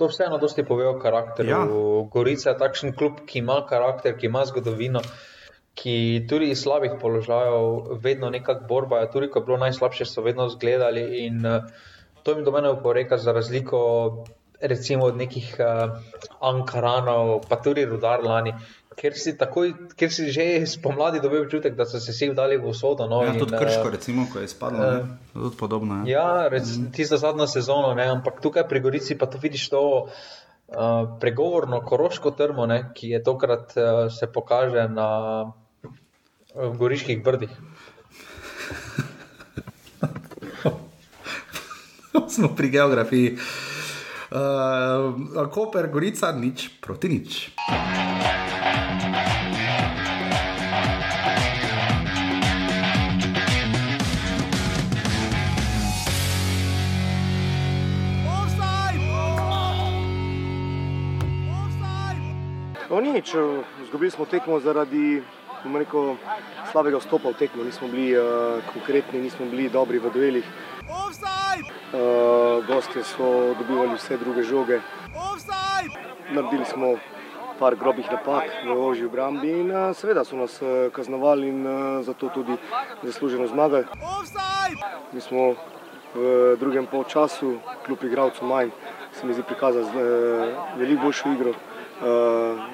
[0.00, 1.48] To vseeno dosti pove o karakteru.
[1.48, 1.60] Ja.
[2.12, 5.00] Gorica je takšen klub, ki ima karakter, ki ima zgodovino,
[5.76, 9.04] ki tudi iz slabih položajev vedno nekako borba.
[9.12, 11.68] Tudi ko je bilo najslabše, so vedno zgledali in uh,
[12.22, 14.24] to jim do mene uporeka za razliko.
[14.56, 15.98] Recimo od nekih uh,
[16.40, 18.54] Ankaranov, pa tudi Rudar lani,
[18.96, 22.64] ker si, takoj, ker si že spomladi dobil občutek, da so se vsi vdali v
[22.72, 23.04] usodo.
[23.06, 25.04] No, ja, in, tudi krško, recimo, ko je spadlo, uh,
[25.36, 26.02] tudi podobno.
[26.02, 26.16] Je.
[26.16, 26.90] Ja, rec, mm.
[26.96, 30.08] tisto zadnjo sezono, ne, ampak tukaj pri Gorici pa to vidiš to.
[30.66, 35.52] Uh, pregovorno koroško trmo, ne, ki je tokrat uh, se pokaže na uh,
[36.74, 37.54] goriških brdih.
[42.34, 43.38] Smo pri geografiji.
[44.26, 45.14] Uh,
[45.54, 47.54] Koper, Gorica, nič proti nič.
[62.96, 63.34] No, nič,
[63.84, 65.20] izgubili smo tekmo zaradi
[65.68, 66.16] rekel,
[66.72, 67.60] slabega vstopa v tekmo.
[67.60, 68.24] Nismo bili uh,
[68.72, 70.46] konkretni, nismo bili dobri v duelih.
[70.80, 74.80] Uh, Gosti so dobivali vse druge žoge.
[75.12, 75.92] Offside!
[76.32, 76.96] Naredili smo
[77.60, 82.00] par grobih napak v ožji obrambi in uh, seveda so nas uh, kaznovali in uh,
[82.00, 82.56] zato tudi
[83.04, 83.84] zasluženo zmagali.
[85.12, 85.52] Mi smo
[86.16, 88.72] v drugem polčasu, kljub igralcu manj,
[89.12, 91.52] se mi zdi prikazali uh, veliko boljšo igro,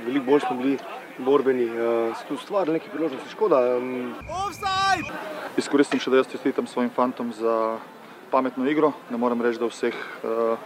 [0.06, 0.78] veliko bolj smo bili
[1.18, 3.76] borbeni, uh, tu stvarili nekaj priložnosti, škoda.
[3.76, 4.14] Um.
[5.56, 7.78] Izkoristim še, da jaz čestitam svojim fantom za
[8.30, 8.92] pametno igro.
[9.10, 9.94] Ne morem reči, da vseh
[10.24, 10.56] uh,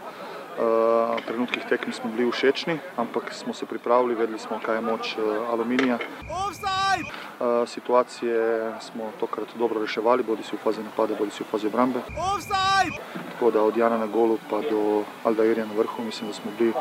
[0.59, 5.17] uh, trenutkih tekmi smo bili všečni, ampak smo se pripravili, vedeli smo, kaj je moč
[5.17, 5.99] uh, aluminija.
[5.99, 11.67] Uh, situacije smo tokrat dobro reševali, bodi si v fazi napada, bodi si v fazi
[11.67, 12.01] obrambe.
[13.33, 16.73] Tako da od Jana na golu pa do Aldairja na vrhu mislim, da smo bili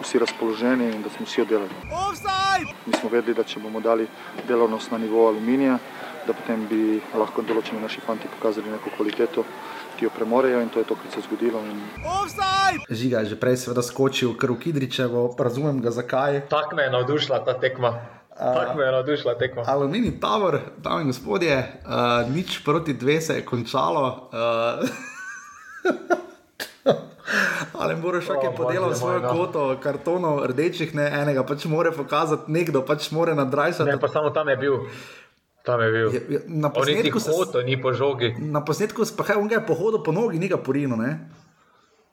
[0.00, 1.70] vsi razpoloženi in da smo vsi oddelali.
[2.86, 4.06] Mi smo vedeli, da če bomo dali
[4.48, 5.78] delovnost na nivo aluminija,
[6.26, 9.44] da potem bi lahko določeni naši fanti pokazali neko kvaliteto,
[9.98, 11.58] ki jo premorejo in to je to, kar se je zgodilo.
[11.66, 11.80] In...
[12.90, 16.46] Žiga je že prej seveda skočil v Kidričevo, razumem ga zakaj.
[16.48, 17.98] Tako me je navdušila ta tekma.
[18.38, 19.62] Tako me je navdušila tekma.
[19.66, 24.30] Aluminij Tower, dame in gospodje, uh, nič proti dve se je končalo.
[24.32, 24.88] Uh,
[27.78, 32.82] Ali moraš še kaj podelati svojo kvoto kartonov, rdečih, ne enega, pač mora pokazati nekdo,
[32.86, 33.86] pač mora nadrajati.
[33.86, 34.78] Ne, pa samo tam je bil.
[35.68, 36.08] Tam je bil.
[36.14, 38.32] Je, je, na posnetku se foto, ni po žogi.
[38.40, 41.28] Na posnetku pa je on ga pohodil po nogi, ni ga porino, ne?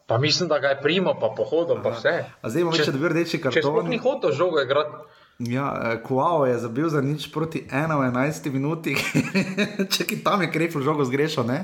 [0.07, 2.27] Pa mislim, da ga je primo, pa pohodil, pa vse.
[2.41, 3.95] A zdaj imamo še dve rdeči kartoni.
[3.95, 5.07] Ni hotel žogo igrati.
[5.39, 8.95] Ja, Kuao je zabil za nič proti 1-11 minuti,
[9.95, 11.63] če ki tam je krepil žogo zgrešil, ne?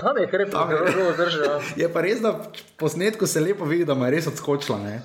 [0.00, 1.60] Tam je krepko, da je zelo zdržal.
[1.80, 2.36] Je pa res, da
[2.80, 4.78] posnetku se lepo vidi, da mu je res odskočila.
[4.80, 5.00] Ne?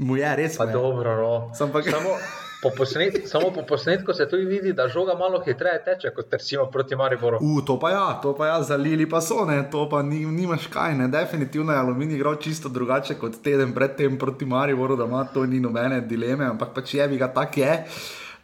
[0.00, 0.56] Mu je res.
[0.56, 1.34] Pa dobro, no.
[1.52, 1.84] Sam pa...
[1.84, 2.16] Samo
[2.64, 6.66] po, posnet, samo po posnetku se tudi vidi, da žoga malo hitreje teče, kot recimo
[6.72, 7.38] proti Mariboru.
[7.40, 10.66] U, to pa ja, to pa ja, zalili pa so, ne, to pa ni, nimaš
[10.72, 15.24] kaj, ne, definitivno je aluminij igral čisto drugače kot teden predtem proti Mariboru, da ima
[15.34, 17.82] to ni nobene dileme, ampak pač je bi ga tak je.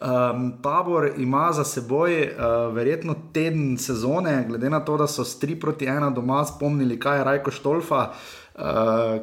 [0.00, 5.40] Um, tabor ima za seboj uh, verjetno teden sezone, glede na to, da so s
[5.42, 8.39] 3 proti 1 doma spomnili, kaj je Rajko Štolfa, uh,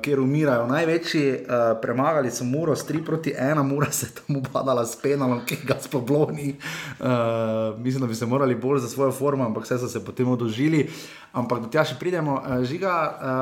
[0.02, 1.26] kjer umirajo največji.
[1.32, 5.58] Uh, premagali so Muro s 3 proti 1, Mura se tam ubadala s penalom, ki
[5.68, 6.56] ga spobloni.
[7.00, 10.30] Uh, mislim, da bi se morali bolj za svojo formo, ampak vse so se potem
[10.30, 10.90] odožili.
[11.34, 12.40] Ampak do tega še pridemo.
[12.42, 12.94] Uh, žiga,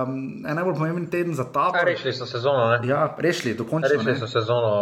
[0.06, 1.86] um, en najbolj pomemben teden za tabor.
[1.86, 2.82] Rešili so sezono, ne?
[2.88, 3.96] Ja, rešili, dokončno.
[3.98, 4.74] Rešili so sezono.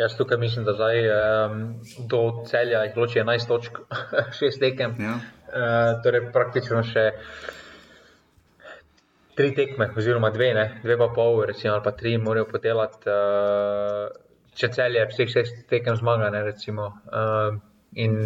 [0.00, 1.64] Jaz tukaj mislim, da zdaj um,
[2.08, 3.82] do celja jih loči 11 točk,
[4.40, 4.94] 6 tekem.
[4.98, 5.18] Ja.
[5.50, 7.10] Uh, torej, praktično še
[9.40, 10.66] tri tekme, oziroma dve, ne?
[10.84, 14.06] dve pa pol, recimo, ali pa tri, morajo podelati, uh,
[14.60, 16.28] če celje vseh 6 tekem zmaga.
[16.34, 17.54] Ne, recimo, uh,
[17.96, 18.18] in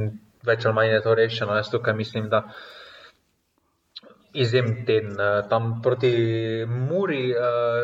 [0.45, 1.59] več ali manj je to rešeno.
[1.61, 2.49] Jaz tukaj mislim, da
[4.35, 5.21] izjemen teden.
[5.21, 6.11] Eh, tam proti
[6.69, 7.37] Muri eh,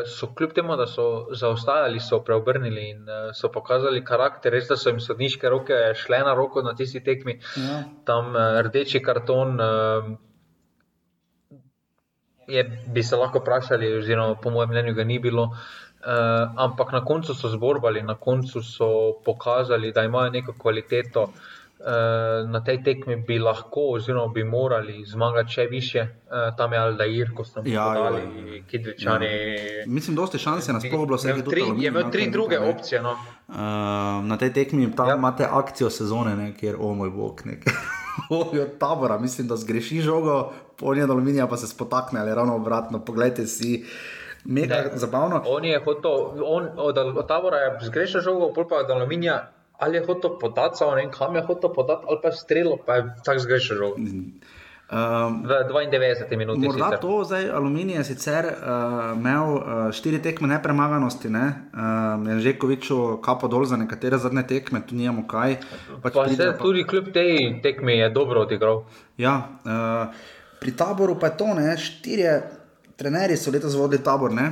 [0.05, 4.51] so, kljub temu, da so zaostajali, so preobrnili in eh, so pokazali karakter.
[4.53, 7.39] Res, da so jim sodniške roke šle na roko na tisti tekmi.
[7.55, 7.83] Ja.
[8.05, 8.35] Tam
[8.67, 9.57] rdeči karton.
[12.47, 16.09] Je, bi se lahko vprašali, oziroma po mojem mnenju ga ni bilo, uh,
[16.57, 18.89] ampak na koncu so zborbali, na koncu so
[19.25, 25.01] pokazali, da imajo neko kvaliteto, uh, Eh, na tej tekmi bi lahko, oziroma bi morali
[25.05, 28.63] zmagati še više, uh, tam je Aldair, ko smo ja, videli, ja.
[28.69, 29.25] Kidričani.
[29.25, 29.85] Ja.
[29.87, 31.33] Mislim, da ste šanse na splošno bilo vse.
[31.81, 32.69] Je imel tri druge ne.
[32.69, 33.01] opcije.
[33.01, 33.15] No.
[33.47, 33.57] Uh,
[34.29, 35.15] na tej tekmi tam ja.
[35.15, 37.41] imate akcijo sezone, ne, kjer o moj bog.
[38.29, 40.51] Od tabora, mislim, da zgreši žogo,
[40.81, 43.05] polnjen aluminija pa se spotakne ali ravno obratno.
[43.05, 43.85] Poglejte si,
[44.45, 44.91] mega ne.
[44.93, 45.43] zabavno.
[45.45, 49.51] On je hotel, on, od, od tabora je zgrešil žogo, pol pa od aluminija
[49.81, 52.77] ali je hotel podati, samo ne vem, kam je hotel podati, ali pa je strelo,
[52.85, 53.95] pa je tako zgrešil žog.
[54.91, 56.63] Um, v 92 minutah.
[56.63, 56.99] Morda sicer.
[56.99, 59.61] to zdaj aluminij je sicer uh, imel uh,
[59.95, 61.71] štiri tekme nepremaganosti, ne?
[61.71, 65.57] uh, je že kovičo kapo dol za nekatere zadnje tekme, tu nijamo kaj.
[66.03, 66.63] Pač pa se pa...
[66.63, 68.83] tudi kljub tej tekmi je dobro odigral.
[69.17, 70.11] Ja, uh,
[70.61, 71.73] pri taboru pa je to, ne?
[71.77, 72.41] štirje
[72.95, 74.51] trenerji so letos vodili tabor, ne?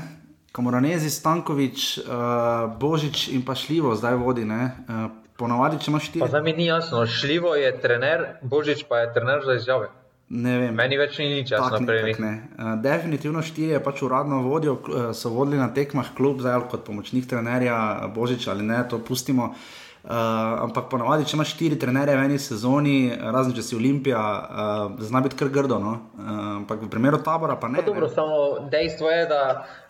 [0.52, 4.42] Kamoranezi, Stankovič, uh, Božič in pa Šljivo zdaj vodi.
[4.50, 6.26] Uh, ponavadi, če imaš štiri.
[6.28, 9.92] Zdaj mi ni jasno, Šljivo je trener, Božič pa je trener za izjave.
[10.30, 11.78] Meni več ni nič jasno.
[11.78, 16.90] Uh, definitivno štiri je pač uradno vodijo, uh, so vodili na tekmah klub, zdaj kot
[16.90, 19.54] pomočnik trenerja Božič ali ne, to pustimo.
[19.54, 24.20] Uh, Uh, ampak ponovadi, če imaš štiri trenere v eni sezoni, razen če si Olimpija,
[24.20, 25.76] uh, zna biti kar grdo.
[25.84, 25.92] No?
[26.16, 26.30] Uh,
[26.62, 27.82] ampak v primeru tabora pa ne.
[27.82, 28.14] Pa dobro, ne.
[28.16, 29.42] Samo dejstvo je, da,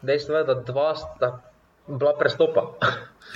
[0.01, 1.29] dejstvo je, da dva sta
[1.85, 2.65] bila prestopa.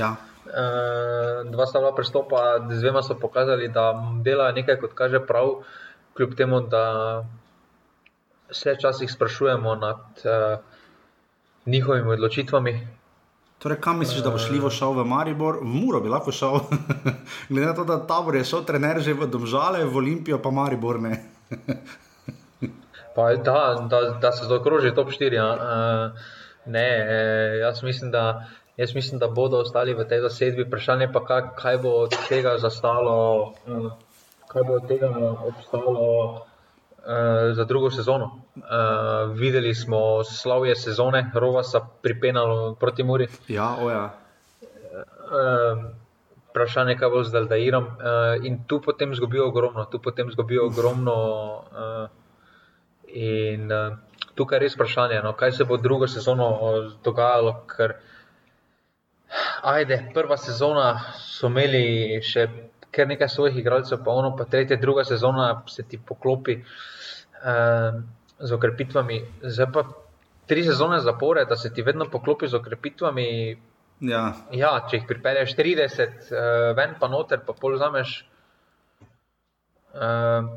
[0.01, 0.15] Ja.
[0.49, 3.91] Uh, dva sta bila prestopa, dvema so pokazali, da
[4.26, 5.61] delajo nekaj, kot kaže prav,
[6.17, 6.86] kljub temu, da
[8.49, 10.57] se včasih sprašujemo nad uh,
[11.69, 13.03] njihovimi odločitvami.
[13.64, 15.61] Torej, kam misliš, da bo šli šel v Maribor?
[15.61, 16.59] V Muro bi lahko šel.
[17.49, 20.99] Glede na to, da tabor je šel, trener že v Domžale, v Olimpijo, pa Maribor
[20.99, 21.24] ne.
[23.16, 25.32] pa, da, da, da se zaokroži top 4.
[25.32, 25.47] Ja.
[25.55, 26.20] Uh,
[26.66, 28.45] ne, eh, jaz mislim, da.
[28.78, 30.64] Jaz mislim, da bodo ostali v tej zasedbi.
[30.68, 33.53] Vprašanje pa, kaj, kaj bo od tega zastalo,
[34.49, 35.11] kaj bo od tega
[35.47, 36.41] obstalo
[37.54, 38.39] za drugo sezono.
[38.56, 43.28] Uh, videli smo slavje sezone, rova so pripenali proti Muri.
[43.47, 44.14] Ja, oja.
[44.93, 45.84] Uh,
[46.49, 47.84] vprašanje, kaj bo z Daldairom.
[47.84, 51.16] Uh, in tu potem zgubijo ogromno, tu potem zgubijo ogromno.
[51.72, 52.08] Uh,
[53.08, 53.97] in uh,
[54.36, 56.47] tukaj je res vprašanje, no, kaj se bo drugo sezono
[57.04, 57.66] dogajalo.
[57.76, 57.97] Ker,
[59.62, 62.47] ajde, prva sezona so imeli še
[62.93, 68.01] kar nekaj svojih igralcev, pa ono, pa tretja, druga sezona se ti poklopi uh,
[68.39, 69.21] z okrepitvami.
[69.43, 69.83] Zdaj pa
[70.45, 73.27] tri sezone zapore, da se ti vedno poklopi z okrepitvami.
[74.03, 74.25] Ja.
[74.51, 78.21] Ja, če jih pripelješ 30, uh, ven pa noter, pa pol zameš.
[79.93, 80.53] Uh,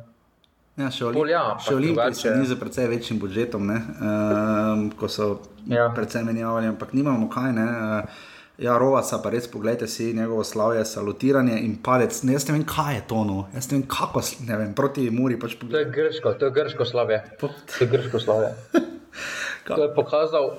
[0.77, 5.29] Ja, še Olimp ja, Olimpij se ni za precej večjim budžetom, um, ko so
[5.73, 5.87] ja.
[5.97, 7.55] precej menjavali, ampak nimamo kaj.
[7.57, 7.65] Ne?
[7.65, 8.27] Uh,
[8.59, 12.23] Ja, Rovasa, pa res pogledajte si njegovo slavje, salutiranje in palec.
[12.25, 13.43] Ne, jaz ne vem, kaj je to, no.
[13.55, 15.37] jaz ne vem, kako ne vem, proti Muri.
[15.41, 17.21] Pač to je grško, to je grško slavje.
[17.41, 17.51] To
[17.81, 18.55] je grško slavje.
[19.69, 20.55] to je pokazal,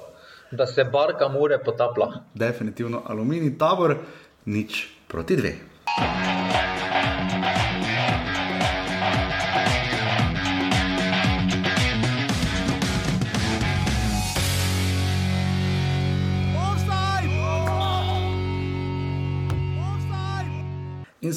[0.51, 2.11] da se barka Mure potapla.
[2.33, 3.97] Definitivno aluminij tabor,
[4.45, 5.55] nič proti dve.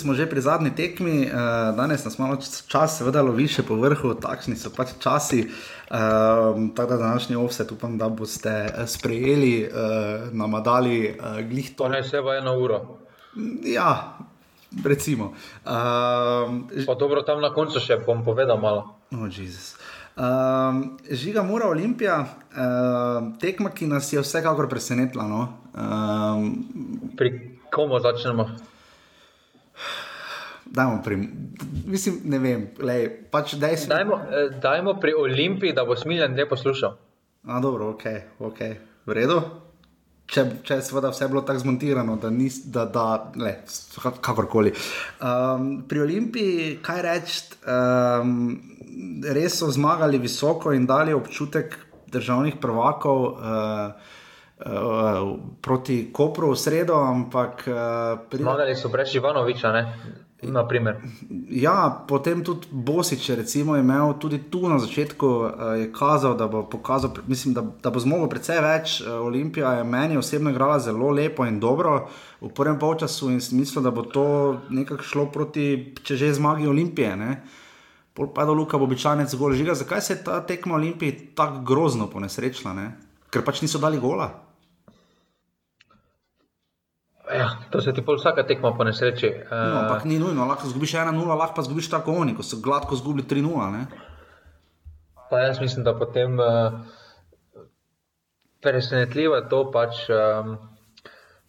[0.00, 4.14] Smo že pri zadnji tekmi, uh, danes nas malo čas, seveda, lovi še po vrhu,
[4.16, 5.44] takšni so pač časi.
[5.90, 11.74] Uh, tako da današnji offset upam, da boste eh, sprejeli, uh, nam dali uh, glih
[11.76, 11.88] to.
[11.92, 12.80] Ne, se v eno uro.
[13.66, 14.18] Ja,
[14.84, 15.34] recimo.
[15.66, 18.96] Uh, pa dobro, tam na koncu še bom povedal malo.
[19.12, 19.26] Oh,
[20.20, 25.24] Um, žiga mora Olimpija, uh, tekma, ki nas je vsekakor presenetila.
[25.24, 25.48] No?
[25.72, 26.50] Um,
[27.16, 28.48] Pri komu začnemo?
[30.70, 31.16] Dajmo pri,
[31.86, 33.88] mislim, ne vem, lej, pač daj si...
[33.90, 36.94] dajmo, eh, dajmo pri Olimpiji, da bo smiljen ne poslušal.
[37.48, 38.04] A, dobro, ok,
[38.38, 38.60] ok,
[39.06, 39.40] v redu.
[40.30, 43.56] Če, če je seveda vse bilo tako zmontirano, da ni, da, da le,
[44.22, 44.70] kakorkoli.
[45.18, 48.36] Um, pri Olimpiji, kaj reči, um,
[49.26, 51.78] res so zmagali visoko in dali občutek
[52.14, 53.28] državnih prvakov.
[53.34, 54.16] Uh,
[54.60, 57.62] Uh, proti Kopru v sredo, ampak.
[57.64, 58.44] Uh, pri...
[58.44, 59.82] Zmagali so brez Ivanoviča, ne?
[61.50, 66.62] Ja, potem tudi Bosič je imel tudi tu na začetku, uh, je kazal, da bo,
[66.62, 69.00] pokazal, mislim, da, da bo zmogel precej več.
[69.00, 72.08] Uh, Olimpija je meni osebno igrala zelo lepo in dobro
[72.40, 77.16] v prvem polčasu in mislim, da bo to nekako šlo proti, če že zmagi Olimpije.
[77.16, 77.42] Ne?
[78.14, 79.74] Pol pa do Luka Bobičanec zgolj žiga.
[79.74, 82.72] Zakaj se je ta tekma Olimpije tako grozno ponesrečila?
[82.72, 82.92] Ne?
[83.30, 84.49] Ker pač niso dali gola.
[87.34, 89.28] Ja, to se ti pol vsaka tekma po nesreči.
[89.28, 92.58] Uh, no, ampak ni nujno, lahko zgubiš 1-0, lahko pa zgubiš tako oni, ko so
[92.62, 93.84] gladko zgubili 3-0.
[95.30, 96.80] Pa jaz mislim, da potem uh,
[98.62, 100.56] presenetljivo je to, pač, um,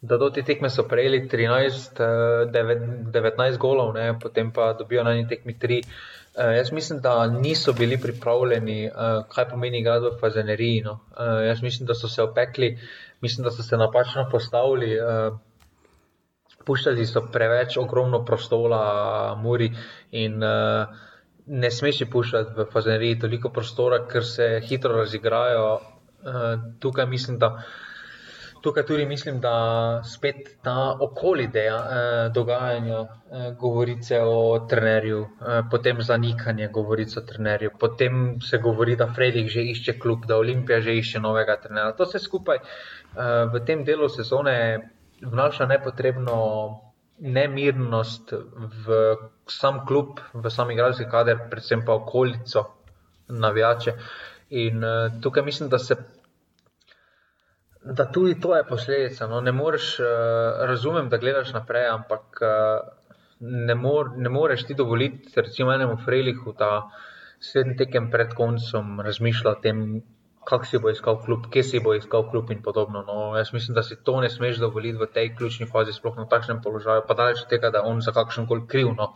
[0.01, 5.03] da do te tekme so prejeli 13, uh, 9, 19 golov, ne, potem pa dobijo
[5.03, 5.81] na eni tekmi 3.
[5.81, 10.81] Uh, jaz mislim, da niso bili pripravljeni, uh, kaj pomeni igrati v fazeneriji.
[10.85, 10.99] No.
[11.11, 12.77] Uh, jaz mislim, da so se opekli,
[13.21, 14.99] mislim, da so se napačno postavili.
[16.65, 18.81] Puščali so preveč ogromno prostora,
[19.41, 19.71] muri
[20.11, 20.99] in uh,
[21.47, 25.69] ne smeš puščati v fazeneriji toliko prostora, ker se hitro razigrajo.
[26.21, 27.55] Uh, tukaj mislim, da.
[28.61, 35.61] Tukaj tudi mislim, da spet ta okoli ideja eh, dogajanja, eh, govorice o trenerju, eh,
[35.71, 40.81] potem zanikanje govoric o trenerju, potem se govori, da Fredrik že išče klub, da Olimpija
[40.81, 41.95] že išče novega trenerja.
[41.97, 44.55] To vse skupaj eh, v tem delu sezone
[45.21, 46.37] vnaša nepotrebno
[47.21, 48.33] nemirnost
[48.85, 49.15] v
[49.47, 52.65] sam klub, v sam igralski kader, predvsem pa okolico,
[53.27, 53.93] navijače.
[54.49, 55.95] In uh, tukaj mislim, da se.
[57.81, 59.27] Da tudi to je posledica.
[59.27, 59.41] No.
[59.41, 60.07] Ne moreš, uh,
[60.67, 62.89] razumem, da gledaš naprej, ampak uh,
[63.39, 66.89] ne, mor, ne moreš ti dovoliti, recimo, enemu Frelihu, da
[67.39, 70.01] sedem tekem pred koncem razmišlja o tem,
[70.45, 73.03] kak si bo iskal klub, kje si bo iskal klub in podobno.
[73.07, 76.25] No, jaz mislim, da si to ne smeš dovoliti v tej ključni fazi, sploh na
[76.29, 78.93] takšnem položaju, pa daleč od tega, da je on za kakšen koli kriv.
[78.97, 79.13] No.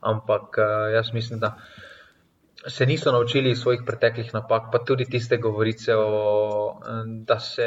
[0.00, 1.56] Ampak uh, jaz mislim, da
[2.66, 7.66] se niso naučili svojih preteklih napak, pa tudi tiste govorice, o, da se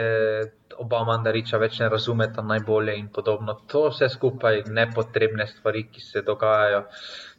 [0.78, 3.58] oba mandariča več ne razumeta najbolje in podobno.
[3.72, 6.86] To vse skupaj nepotrebne stvari, ki se dogajajo.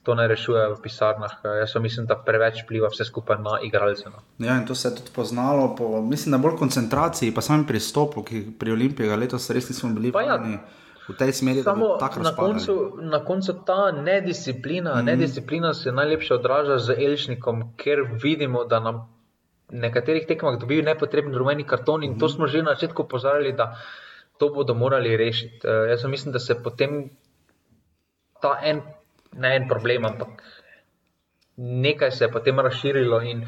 [0.07, 1.33] To ne rešujejo v pisarnah.
[1.59, 4.07] Jaz mislim, da preveč pliva vse skupaj na igralce.
[4.07, 4.23] No.
[4.39, 8.23] Ja, in to se je tudi poznalo, po, mislim, na bolj koncentraciji, pa samem pristopu,
[8.23, 10.59] ki pri Olimpiji letos res nismo bili vajeni.
[10.61, 15.05] Ja v tej smeri, Samo da na koncu, na koncu ta nedisciplina, mm -hmm.
[15.05, 19.09] nedisciplina se najlepše odraža z Elšnikom, ker vidimo, da nam
[19.71, 22.21] nekaterih tekmah dobijo nepotrebni rumeni karton in mm -hmm.
[22.21, 22.35] to mhm.
[22.35, 23.77] smo že na začetku opozarjali, da
[24.39, 25.67] to bodo morali rešiti.
[25.67, 27.11] Uh, jaz mislim, da se potem
[28.41, 28.83] ta en,
[29.39, 30.43] ne en problem, ampak
[31.57, 33.47] nekaj se je potem razširilo in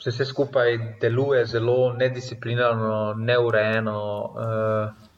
[0.00, 4.00] se vse skupaj deluje zelo nedisciplinirano, neurejeno.
[4.34, 5.08] Uh,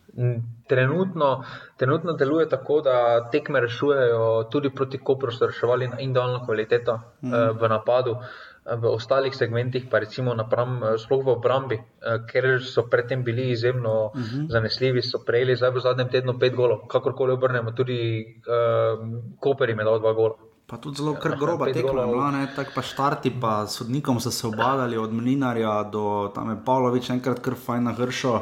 [0.69, 1.45] Trenutno,
[1.77, 7.33] trenutno deluje tako, da tekme rešujejo tudi proti Kopru, so reševali na individualno kvaliteto mm.
[7.33, 12.23] uh, v napadu, uh, v ostalih segmentih, pa recimo napram, uh, sploh v obrambi, uh,
[12.31, 14.47] ker so predtem bili izjemno mm -hmm.
[14.51, 19.03] zanesljivi, so prejeli zdaj v zadnjem tednu pet golov, kakorkoli obrnemo, tudi uh,
[19.41, 20.35] Koper je dal dva gola.
[20.67, 25.13] Pa tudi zelo groba tekma, no, tako pa štarti, pa sodnikom so se obadali od
[25.13, 28.35] Mlinarja do tam je Pavlović, enkrat kar fajn na hršo.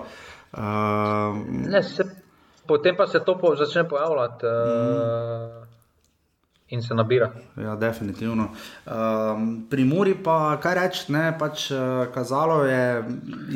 [0.52, 0.60] Uh,
[1.48, 2.04] ne, se,
[2.66, 5.69] potem pa se to po, začne pojavljati uh,
[6.70, 7.32] in se nabira.
[7.56, 8.48] Ja, definitivno.
[8.86, 12.84] Um, pri Muri pa kaj reči, ne, pač uh, kazalo je,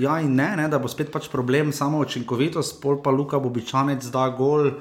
[0.02, 4.10] ja in ne, ne, da bo spet pač problem samo učinkovitost, pol pa Luka Bobičanec
[4.10, 4.74] da gol.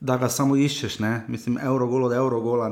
[0.00, 1.10] Da ga samo iščeš, ne?
[1.28, 2.70] mislim, Eurogol od Eurogola.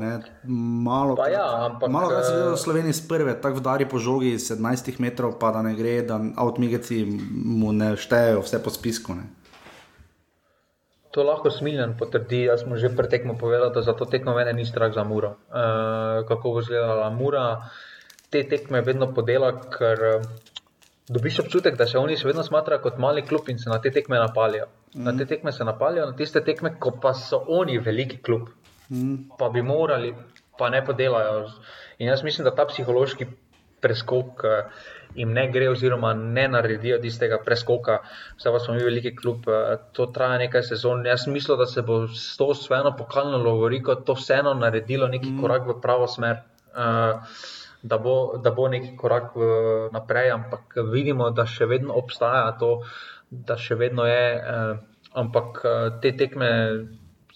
[0.49, 4.31] Malo, ja, ampak, malo kaj se vidi v Sloveniji z prve, tako vdari po žogi
[4.41, 9.13] 17 metrov, pa da ne gre, da avtomigeci mu ne štejejo vse po spisku.
[9.13, 9.29] Ne?
[11.11, 12.43] To lahko smiljen potrdi.
[12.45, 15.37] Jaz sem že pretekmo povedal, da za to tekmo mene ni strah za muro.
[15.49, 15.63] E,
[16.29, 17.69] kako bo izgledala mura,
[18.29, 20.21] te tekme vedno podela, ker
[21.09, 23.89] dobiš občutek, da se oni še vedno smatrajo kot mali klub in se na te
[23.91, 24.69] tekme napalijo.
[24.93, 25.07] Mm.
[25.07, 28.49] Na te tekme se napalijo, na tiste tekme, ko pa so oni veliki klub,
[28.89, 29.33] mm.
[29.39, 30.13] pa bi morali,
[30.59, 31.47] pa ne podelajo.
[31.97, 33.25] In jaz mislim, da ta psihološki
[33.81, 34.85] preskok uh,
[35.15, 37.99] jim ne gre, oziroma ne naredijo tistega preskoka.
[38.37, 41.05] Vse pa smo mi veliki klub, uh, to traja nekaj sezon.
[41.05, 45.41] Jaz mislim, da se bo s to svojo pokalno lovoriko to vseeno naredilo neki mm.
[45.41, 46.43] korak v pravo smer.
[46.75, 47.21] Uh,
[47.81, 49.31] da bo, da bo neki korak
[49.91, 52.81] naprej, ampak vidimo, da še vedno obstaja to,
[53.29, 54.23] da še vedno je.
[54.35, 54.73] Eh,
[55.19, 56.49] ampak eh, te tekme,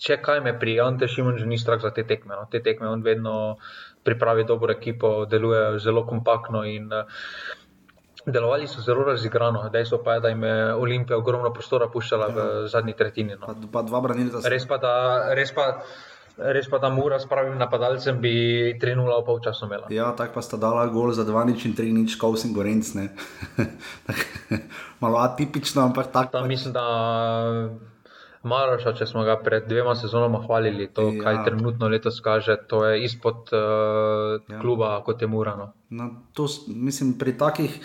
[0.04, 2.36] če kaj me pri Ante Šimonu, že ni strah za te tekme.
[2.36, 2.46] No.
[2.52, 3.58] Te tekme on vedno
[4.04, 7.08] pripravi dobro ekipo, deluje zelo kompaktno in uh,
[8.26, 9.70] delovali so zelo razigrano.
[9.70, 12.34] Dejstvo pa je, da jim je Olimpija ogromno prostora puščala ja.
[12.36, 13.38] v zadnji tretjini.
[13.40, 13.48] No.
[13.48, 14.44] Pa, pa dva branilca.
[14.50, 14.96] Res pa da.
[15.36, 15.70] Res pa,
[16.34, 19.86] Res pa, da mora s pravim napadalcem bi 3-0 v polčasu imela.
[19.94, 22.90] Ja, tako pa sta dala gol za 2-0 in 3-0, kot sem gorenc.
[25.04, 26.42] Malo atipično, ampak tako.
[26.42, 26.48] Pač.
[26.50, 26.86] Mislim, da
[28.50, 31.22] Maroša, če smo ga pred dvema sezonoma hvalili, to, ja.
[31.22, 34.58] kaj trenutno letos kaže, to je izpod uh, ja.
[34.58, 35.70] kluba, kot je Murano.
[35.94, 37.78] No, to, mislim, pri takih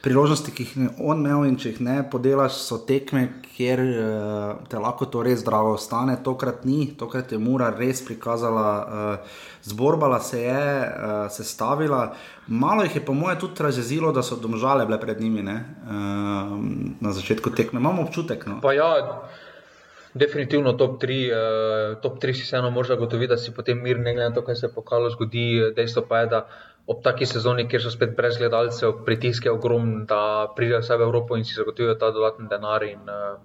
[0.00, 4.62] priložnosti, ki jih je on imel, in če jih ne podelaš, so tekme, kjer uh,
[4.70, 6.16] te lahko to res zdravo stane.
[6.24, 12.14] Tokrat ni, tokrat je Mura res prikazala, uh, zborbala se je, uh, se stavila.
[12.48, 16.56] Malo jih je, po mojem, tudi razjezilo, da so domžale bile pred njimi ne, uh,
[17.00, 17.80] na začetku tekme.
[17.80, 18.48] Imamo občutek.
[18.48, 18.60] No.
[18.72, 18.94] Ja,
[20.14, 24.14] definitivno top 3, uh, top 3 si vseeno možeš zagotoviti, da si potem mir, ne
[24.16, 25.72] glede na to, kaj se je pokalo zgodi.
[25.76, 26.46] Dejstvo pa je, da
[26.90, 31.06] ob taki sezoni, kjer so spet brez gledalcev, pritisk je ogromen, da pridejo vse v
[31.06, 32.82] Evropo in si zagotovijo ta dodatni denar.
[32.88, 33.38] In, uh,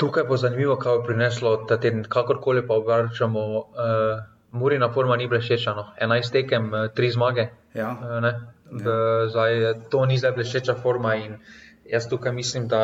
[0.00, 3.46] tukaj bo zanimivo, kaj bo prineslo ta teden, kakorkoli pa obračamo.
[3.58, 7.44] Uh, Murina forma ni bila všečana, 11 tekem, 3 zmage.
[7.74, 7.90] Ja.
[7.94, 8.32] Uh, ja.
[9.30, 11.14] Zdaj, to ni zdaj bleščeča forma.
[11.90, 12.80] Jaz tukaj mislim, da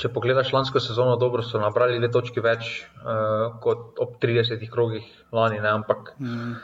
[0.00, 5.08] če pogledaš lansko sezono, dobro so nabrali le točki več uh, kot ob 30 krogih
[5.32, 5.72] lani, ne?
[5.72, 6.54] ampak mm.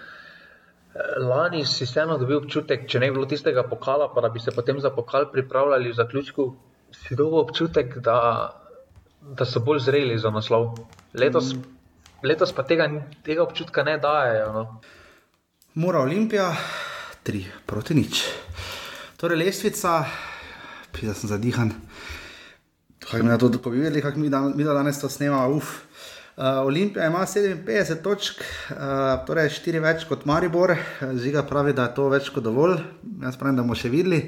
[1.18, 4.54] Lani si vseeno dobil občutek, če ne bi bilo tistega pokala, pa da bi se
[4.54, 6.46] potem za pokal pripravljali v zaključku,
[6.94, 8.18] si dobil občutek, da,
[9.20, 10.76] da so bolj zreli za naslov.
[11.14, 11.62] Letos, mm.
[12.24, 12.88] letos pa tega,
[13.26, 14.52] tega občutka ne dajo.
[14.52, 14.64] No.
[15.74, 16.52] Mora Olimpija,
[17.22, 18.22] tri proti nič.
[19.20, 20.04] Torej, lestvica,
[20.92, 21.72] pisa sem zadihan.
[23.06, 25.86] Kaj mi je to, ko bi videli, kako mi, dan, mi danes to snemamo, uf.
[26.36, 28.76] Uh, Olimpija ima 57 točk, uh,
[29.24, 30.74] torej 4 več kot Maribor,
[31.16, 32.74] žiga pravi, da je to več kot dovolj,
[33.22, 34.18] jaz pravim, da bomo še videli.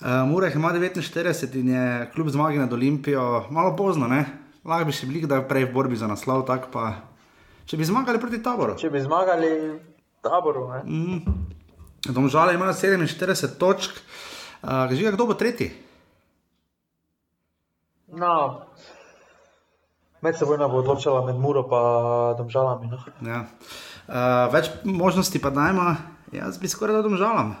[0.00, 1.84] Uh, Murek ima 49 in je
[2.16, 6.00] kljub zmagi nad Olimpijo malo pozno, lahko bi še bili, da je prej v borbi
[6.02, 6.42] za naslov.
[6.74, 6.90] Pa,
[7.70, 8.74] če bi zmagali proti taboru.
[8.74, 9.54] Če bi zmagali
[10.26, 10.66] taboru.
[10.82, 11.22] Mm.
[12.18, 13.94] Domžale ima 47 točk,
[14.66, 15.70] uh, žiga kdo bo tretji?
[18.18, 18.66] No,
[20.20, 22.90] med seboj bo odločila med Muro in Domžalami.
[22.90, 22.98] No.
[23.22, 23.44] Ja.
[24.08, 25.94] Uh, več možnosti pa dajmo,
[26.32, 27.56] jaz bi skoraj da Domžalam.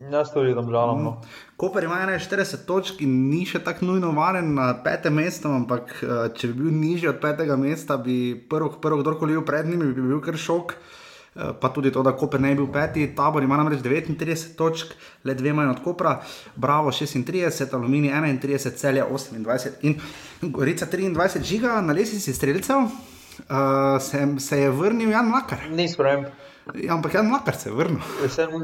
[0.00, 1.02] Jaz tudi Domžalam.
[1.04, 1.16] No.
[1.56, 6.28] Koper ima 41 točk in ni še tako nujno varen na petem mestu, ampak uh,
[6.34, 10.08] če bi bil nižji od petega mesta, bi prvo, prvo kdorkoli bil pred njimi, bi
[10.08, 10.74] bil kar šok.
[10.74, 10.99] Uh, Eh,
[11.34, 15.34] pa tudi to, da Koper ne bi bil peti, tabor ima namreč 39 točk, le
[15.34, 16.18] dve manj od Kopra,
[16.56, 20.00] Bravo 36, Alumini 31, Celje 28 in
[20.42, 25.58] Gorica 23, žiga na lesici streljcev, uh, se, se je vrnil Jan Makar.
[25.70, 26.26] Ni sprejem.
[26.74, 28.00] Ja, ampak Jan Makar se je vrnil.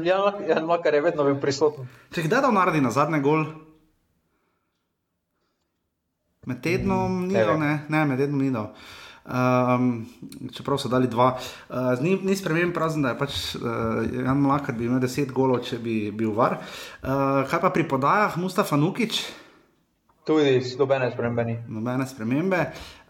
[0.03, 1.87] Jan, Jan Makar je vedno bil prisoten.
[2.11, 3.45] Če kdaj dal naredi na zadnji gol?
[6.47, 8.71] Med tednom mm, ni dal, ne, ne, med tednom ni dal.
[9.27, 10.07] Um,
[10.55, 14.71] čeprav so dali dva, uh, ni, ni sprememben, prazen, da je pač uh, Jan Mlaka,
[14.71, 16.61] bi imel deset golov, če bi bil var.
[17.03, 19.19] Uh, kaj pa pri podajah, Mustafa Nukič?
[20.27, 21.57] Tudi nobene spremembe.
[21.67, 22.61] Nobene spremembe.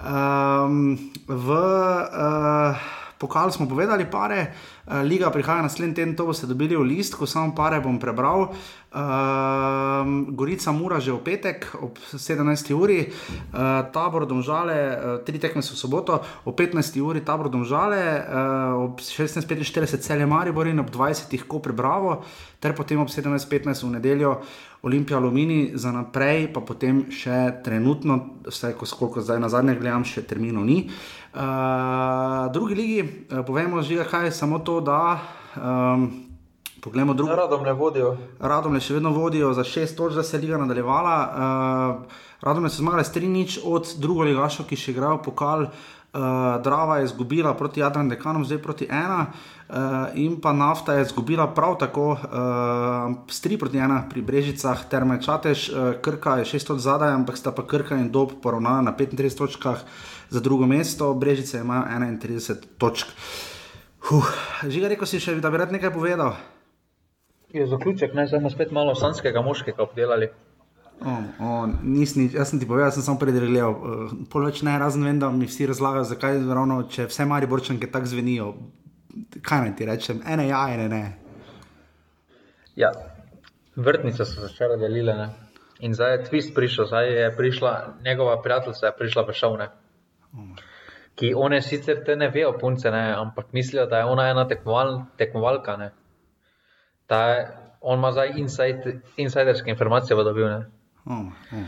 [0.01, 2.89] Um, v uh,
[3.22, 4.41] pokalu smo povedali, pare.
[4.41, 7.99] Uh, Eh, liga prihaja naslednji teden, to boste dobili v list, ko samo pare bom
[7.99, 8.53] prebral.
[8.88, 12.71] Uh, Gorica mora že v petek ob 17.
[12.71, 14.95] uri, uh, tabor domžale, uh,
[15.27, 16.95] tri tekme so v soboto, ob 15.
[17.03, 21.27] uri tabor domžale, uh, ob 16.45 celje Maribor in ob 20.
[21.43, 22.23] ko prebravo,
[22.63, 24.31] ter potem ob 17.15 v nedeljo.
[24.88, 30.23] Olimpija Alumini za naprej, pa potem še trenutno, vsaj koliko zdaj na zadnje gledam, še
[30.23, 30.88] terminov ni.
[31.33, 35.19] Uh, drugi ligi, uh, povemo, že kaj je samo to, da
[35.55, 36.28] um,
[36.82, 37.36] pogledamo druge.
[37.36, 38.15] Radom ne vodijo.
[38.39, 41.17] Radom ne še vedno vodijo za šest točk, da se je liga nadaljevala.
[41.28, 45.67] Uh, Radom je se zmagal s tri nič od drugo ligaša, ki še igrajo pokal.
[45.67, 49.28] Uh, Drava je izgubila proti Jadran Dekanom, zdaj proti ena.
[49.67, 49.75] Uh,
[50.15, 52.19] in pa nafta je izgubila prav tako uh,
[53.28, 57.38] s 3 proti 1 pri Brežicah, terme Čatež, uh, Krka je 6 od zadaj, ampak
[57.38, 59.84] sta pa Krka in Dob poravnana na 35 točkah
[60.30, 63.07] za drugo mesto, Brežice imajo 31 točk.
[64.08, 64.24] Huh.
[64.64, 66.38] Žiga, rekel si še, da bi rad nekaj povedal.
[67.51, 70.30] Je zaključek, naj samo spet malo sanskega moškega obdelali.
[71.01, 73.76] Oh, oh, nisni, jaz sem ti povedal, sem samo predreljal.
[73.76, 77.49] Uh, pol več ne, razen vem, da mi vsi razlagajo, zakaj ravno, če vse mari
[77.51, 78.47] borčanke tako zvenijo.
[79.43, 81.03] Kaj naj ti rečem, ene ja, ene ne.
[82.80, 82.93] Ja,
[83.76, 85.18] vrtnice so začele delile.
[85.20, 85.28] Ne?
[85.84, 87.74] In zdaj je twist prišel, zdaj je prišla
[88.08, 89.70] njegova prijateljica, je prišla v šovne.
[91.18, 94.99] Ki one sicer te ne vejo, punce, ne, ampak mislijo, da je ona ena tekmoval,
[95.18, 95.78] tekmovalka.
[95.78, 95.91] Ne.
[97.09, 97.22] Ta,
[97.82, 100.59] on ima zdaj inside, insiderske informacije, da bi bile.
[101.05, 101.63] Oh, oh.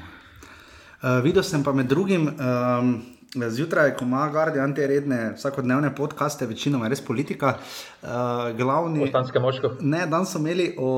[1.02, 2.28] uh, videl sem pa med drugim.
[2.28, 3.00] Um,
[3.50, 7.56] Zjutraj, ko ima Guardian te redne vsakodnevne podcaste, večinoma res politika,
[8.02, 8.10] uh,
[8.58, 9.04] glavni.
[9.06, 9.76] Ostanske moško.
[9.82, 10.94] Ne, dan so imeli o.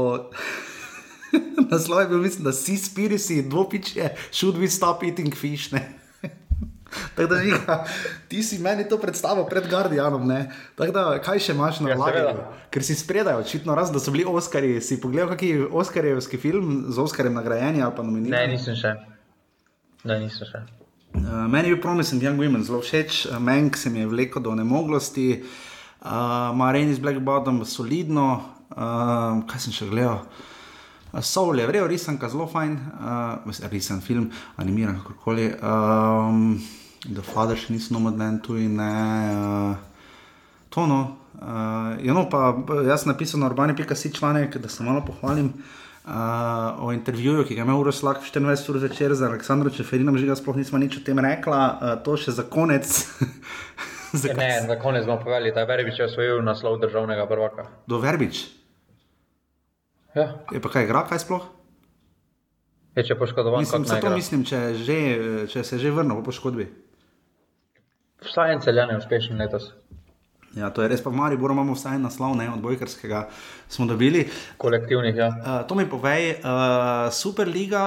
[1.72, 5.74] Naslov je bil, mislim, da si spirisi, dvopiče, should we stop eating fish.
[5.74, 6.01] Ne?
[7.16, 7.78] Tako da, žiga,
[8.28, 10.28] ti si meni to predstavil pred Guardianom.
[10.78, 12.20] Da, kaj še imaš na vladi?
[12.20, 14.78] Ja, Ker si spredaj, očitno, raz, da so bili Oscari.
[14.84, 18.38] Si pogledal, kak je Oscarjevski film z Oscarjem nagrajen ali pa nominiran?
[18.38, 18.96] Ne, nisem še.
[20.04, 20.64] Ne, nisem še.
[21.12, 24.42] Uh, meni je bil Promising Young Women zelo všeč, uh, Menk se mi je vlekel
[24.42, 28.28] do nemoglosti, uh, Marine iz Black Bottom solidno,
[28.72, 30.24] uh, kaj sem še gledal.
[31.20, 35.52] Soul je vrel, risanka zelo fajn, uh, risan film, animiran kakorkoli.
[35.60, 36.56] Um,
[37.10, 38.94] da Father še nisem nomeden tu in ne.
[39.34, 39.76] Uh,
[40.70, 41.02] to no.
[41.42, 42.54] Uh, no, pa
[42.86, 47.64] jaz sem napisal na urbani.si članek, da se malo pohvalim uh, o intervjuju, ki ga
[47.64, 51.06] je imel Uroslak 24 ur zvečer z Aleksandrom Čeferinom, že ga sploh nismo nič o
[51.06, 52.86] tem rekla, uh, to še za konec.
[54.22, 57.66] za ne, za konec bomo povedali, da je Verbič osvojil naslov državnega prvaka.
[57.90, 58.46] Do Verbič?
[60.14, 60.46] Ja.
[60.52, 61.50] Je pa kaj igra, kaj sploh?
[62.94, 63.64] Je če poškodovan?
[63.64, 64.98] Mislim, zato mislim, če, že,
[65.50, 66.91] če se je že vrnil po poškodbi.
[68.22, 69.72] Vsaj en celjan je uspešen letos.
[70.52, 73.30] Ja, to je res, pa v Mariboru imamo vsaj naslov, ne od Bojkarskega
[73.72, 74.26] smo dobili.
[74.60, 75.30] Kolektivnih, ja.
[75.32, 77.84] Uh, to mi povej, uh, Superliga,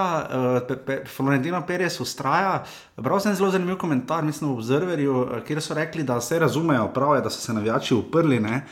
[0.65, 2.63] uh, Florentina Perez ustraja.
[2.97, 7.13] Bral sem zelo zanimiv komentar, mislim, v Observerju, kjer so rekli, da se razumejo, prav
[7.15, 8.63] je, da so se navijači uprli, ne?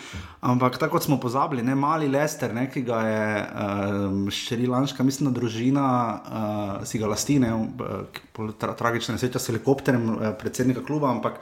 [0.42, 5.30] ampak tako kot smo pozabili, ne mali Lester, ne, ki ga je um, šrilanška, mislim,
[5.34, 5.86] družina,
[6.18, 11.40] uh, si ga lasti, ne, uh, tra tragična nesreča s helikopterjem uh, predsednika kluba, ampak.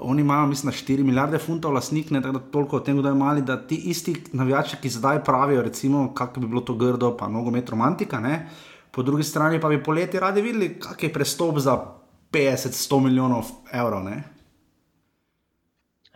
[0.00, 3.42] Oni imajo, mislim, 4 milijarde funtov lastnik, ne tako toliko o tem, da je mali,
[3.42, 7.70] da ti isti navijači, ki zdaj pravijo, recimo, kako bi bilo to grdo, pa nogomet
[7.70, 8.46] romantika, ne?
[8.98, 11.76] po drugi strani pa bi poleti radi videli, kak je prestop za
[12.32, 14.08] 50-100 milijonov evrov.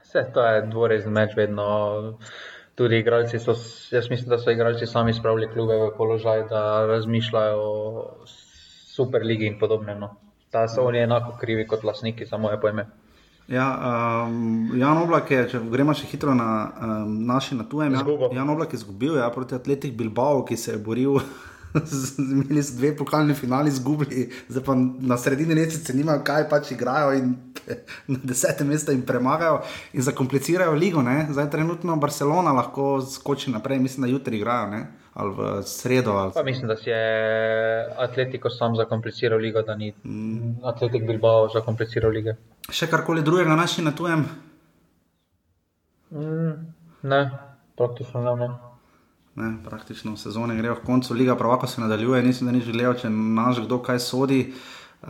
[0.03, 2.19] Vse to je dvorezni meč, vedno.
[2.75, 3.55] Tudi igralci so,
[3.91, 8.05] jaz mislim, da so igralci sami spravili klube v položaj, da razmišljajo o
[8.97, 9.95] superligi in podobno.
[9.95, 10.09] No.
[10.53, 12.87] Da so oni enako krivi kot lastniki, za moje pojme.
[13.49, 13.67] Ja,
[14.27, 18.05] um, Jan Oblak je, če gremo še hitro na um, naše na tujem, ja,
[18.39, 21.19] Jan Oblak je izgubil ja, proti Atletik Bilbao, ki se je boril.
[22.19, 27.15] Imeli so dve pokalni finali, izgubili, zdaj pa na sredini lesice nimajo, kaj pač igrajo
[27.17, 27.35] in
[28.13, 29.63] na desetem mestu jim premagajo
[29.93, 31.03] in zakomplicirajo ligo.
[31.03, 31.27] Ne?
[31.33, 34.69] Zdaj trenutno Barcelona lahko skoči naprej, mislim, da jutri igrajo.
[34.71, 34.83] Ne?
[35.15, 36.13] Ali v sredo.
[36.13, 36.45] Ali...
[36.45, 37.03] Mislim, da si je
[37.99, 40.65] Atletico sam zakompliciral ligo, da ni mm.
[40.65, 42.37] Atletik Bilbao zakompliciral lige
[42.71, 44.27] še karkoli drugega naši na tujem?
[46.13, 46.53] Mm,
[47.09, 47.21] ne,
[47.79, 48.49] praktično ne.
[49.41, 49.51] ne.
[49.65, 53.63] Praktično sezone grejo v koncu, liga pravako se nadaljuje, nisem da ni želel, če naš
[53.65, 55.09] kdo kaj sodi, uh,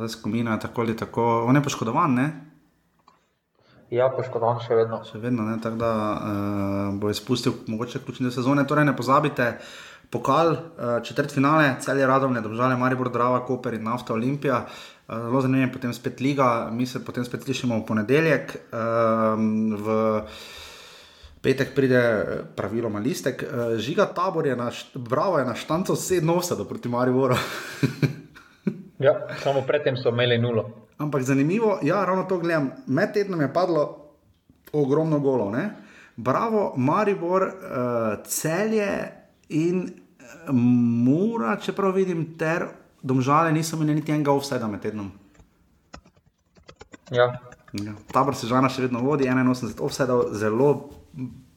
[0.00, 1.44] da se komina tako ali tako.
[1.48, 2.28] On je poškodovan, ne?
[3.92, 5.02] Ja, poškodovan še vedno.
[5.04, 8.64] Še vedno, ne, tako da uh, bo izpustil mogoče ključne sezone.
[8.68, 9.50] Torej ne pozabite,
[10.10, 14.64] pokal, uh, četrt finale, cel je radovne, države Maribor, Drava, Koper in Nafta Olimpija.
[14.64, 18.56] Uh, zelo zanimivo, potem spet liga, mi se potem spet slišimo v ponedeljek.
[18.72, 19.98] Um, v
[21.44, 23.44] petek pride eh, praviloma listek.
[23.44, 27.36] Uh, žiga tabor je naš, bravo je na štancu 7-8 proti Mariboru.
[29.06, 29.12] ja,
[29.44, 30.83] samo predtem so imeli nulo.
[31.04, 32.70] Ampak zanimivo, ja, ravno to gledam.
[32.86, 33.84] Med tednom je padlo
[34.72, 35.50] ogromno golo.
[35.52, 35.68] Ne?
[36.16, 38.88] Bravo, Maribor, uh, celje
[39.48, 39.84] in
[40.52, 42.66] mora, čeprav vidim, ter
[43.02, 45.12] domžale niso imeli niti enega offsajda med tednom.
[47.10, 47.32] Ja.
[47.72, 47.92] Ja.
[48.12, 50.68] Tabor se žana še vedno vodi, 81 offsajdov, zelo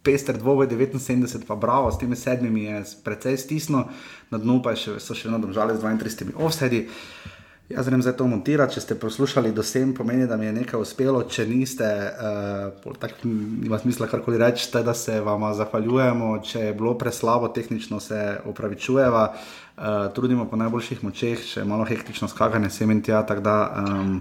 [0.03, 3.85] pester dvoboj, 79 pa bravo, s temi sedmimi je precej stisno,
[4.31, 6.87] na dnu pa še, so še vedno domžale z 32 offsajdi.
[7.68, 10.80] Jaz grem zdaj to montirati, če ste poslušali do sem, pomeni, da mi je nekaj
[10.80, 16.78] uspelo, če niste, uh, tako nima smisla karkoli reči, da se vam zahvaljujemo, če je
[16.80, 19.26] bilo preslabo, tehnično se opravičujeva.
[19.34, 19.84] Uh,
[20.15, 23.26] trudimo po najboljših močeh, še malo hektično skakanje sem in tja.
[23.28, 24.18] Da, um,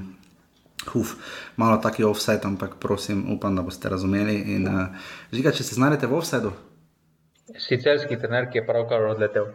[0.95, 1.15] Uf,
[1.57, 4.37] malo taki offset, ampak prosim, upam, da boste razumeli.
[4.57, 6.53] In, uh, žiga, če se znajdete v offsetu?
[7.63, 9.55] Sicerski trener, ki je pravkar odletel.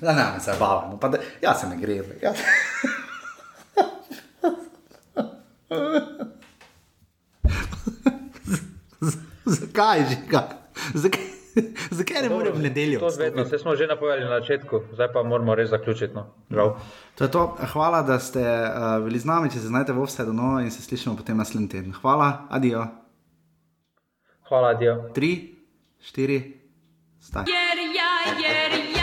[0.00, 2.02] Da, ne, ne, se bavam, pa da, ja se ne gre.
[2.22, 2.32] Ja.
[9.44, 10.48] Zakaj, žiga?
[10.94, 11.34] Zakaj?
[11.90, 13.00] Zakaj ne moremo v nedeljo?
[13.00, 16.14] To vedno, se smo že napovedali na začetku, zdaj pa moramo res zaključiti.
[16.48, 16.76] No.
[17.14, 17.56] To to.
[17.72, 20.82] Hvala, da ste uh, bili z nami, če se znajdete v vse dono in se
[20.82, 21.92] slišimo potem naslednji teden.
[21.92, 22.86] Hvala, adijo.
[24.48, 25.10] Hvala, adijo.
[25.14, 25.54] Tri,
[26.00, 26.40] štiri,
[27.20, 27.44] sta.
[27.46, 28.93] Yeah, yeah, yeah.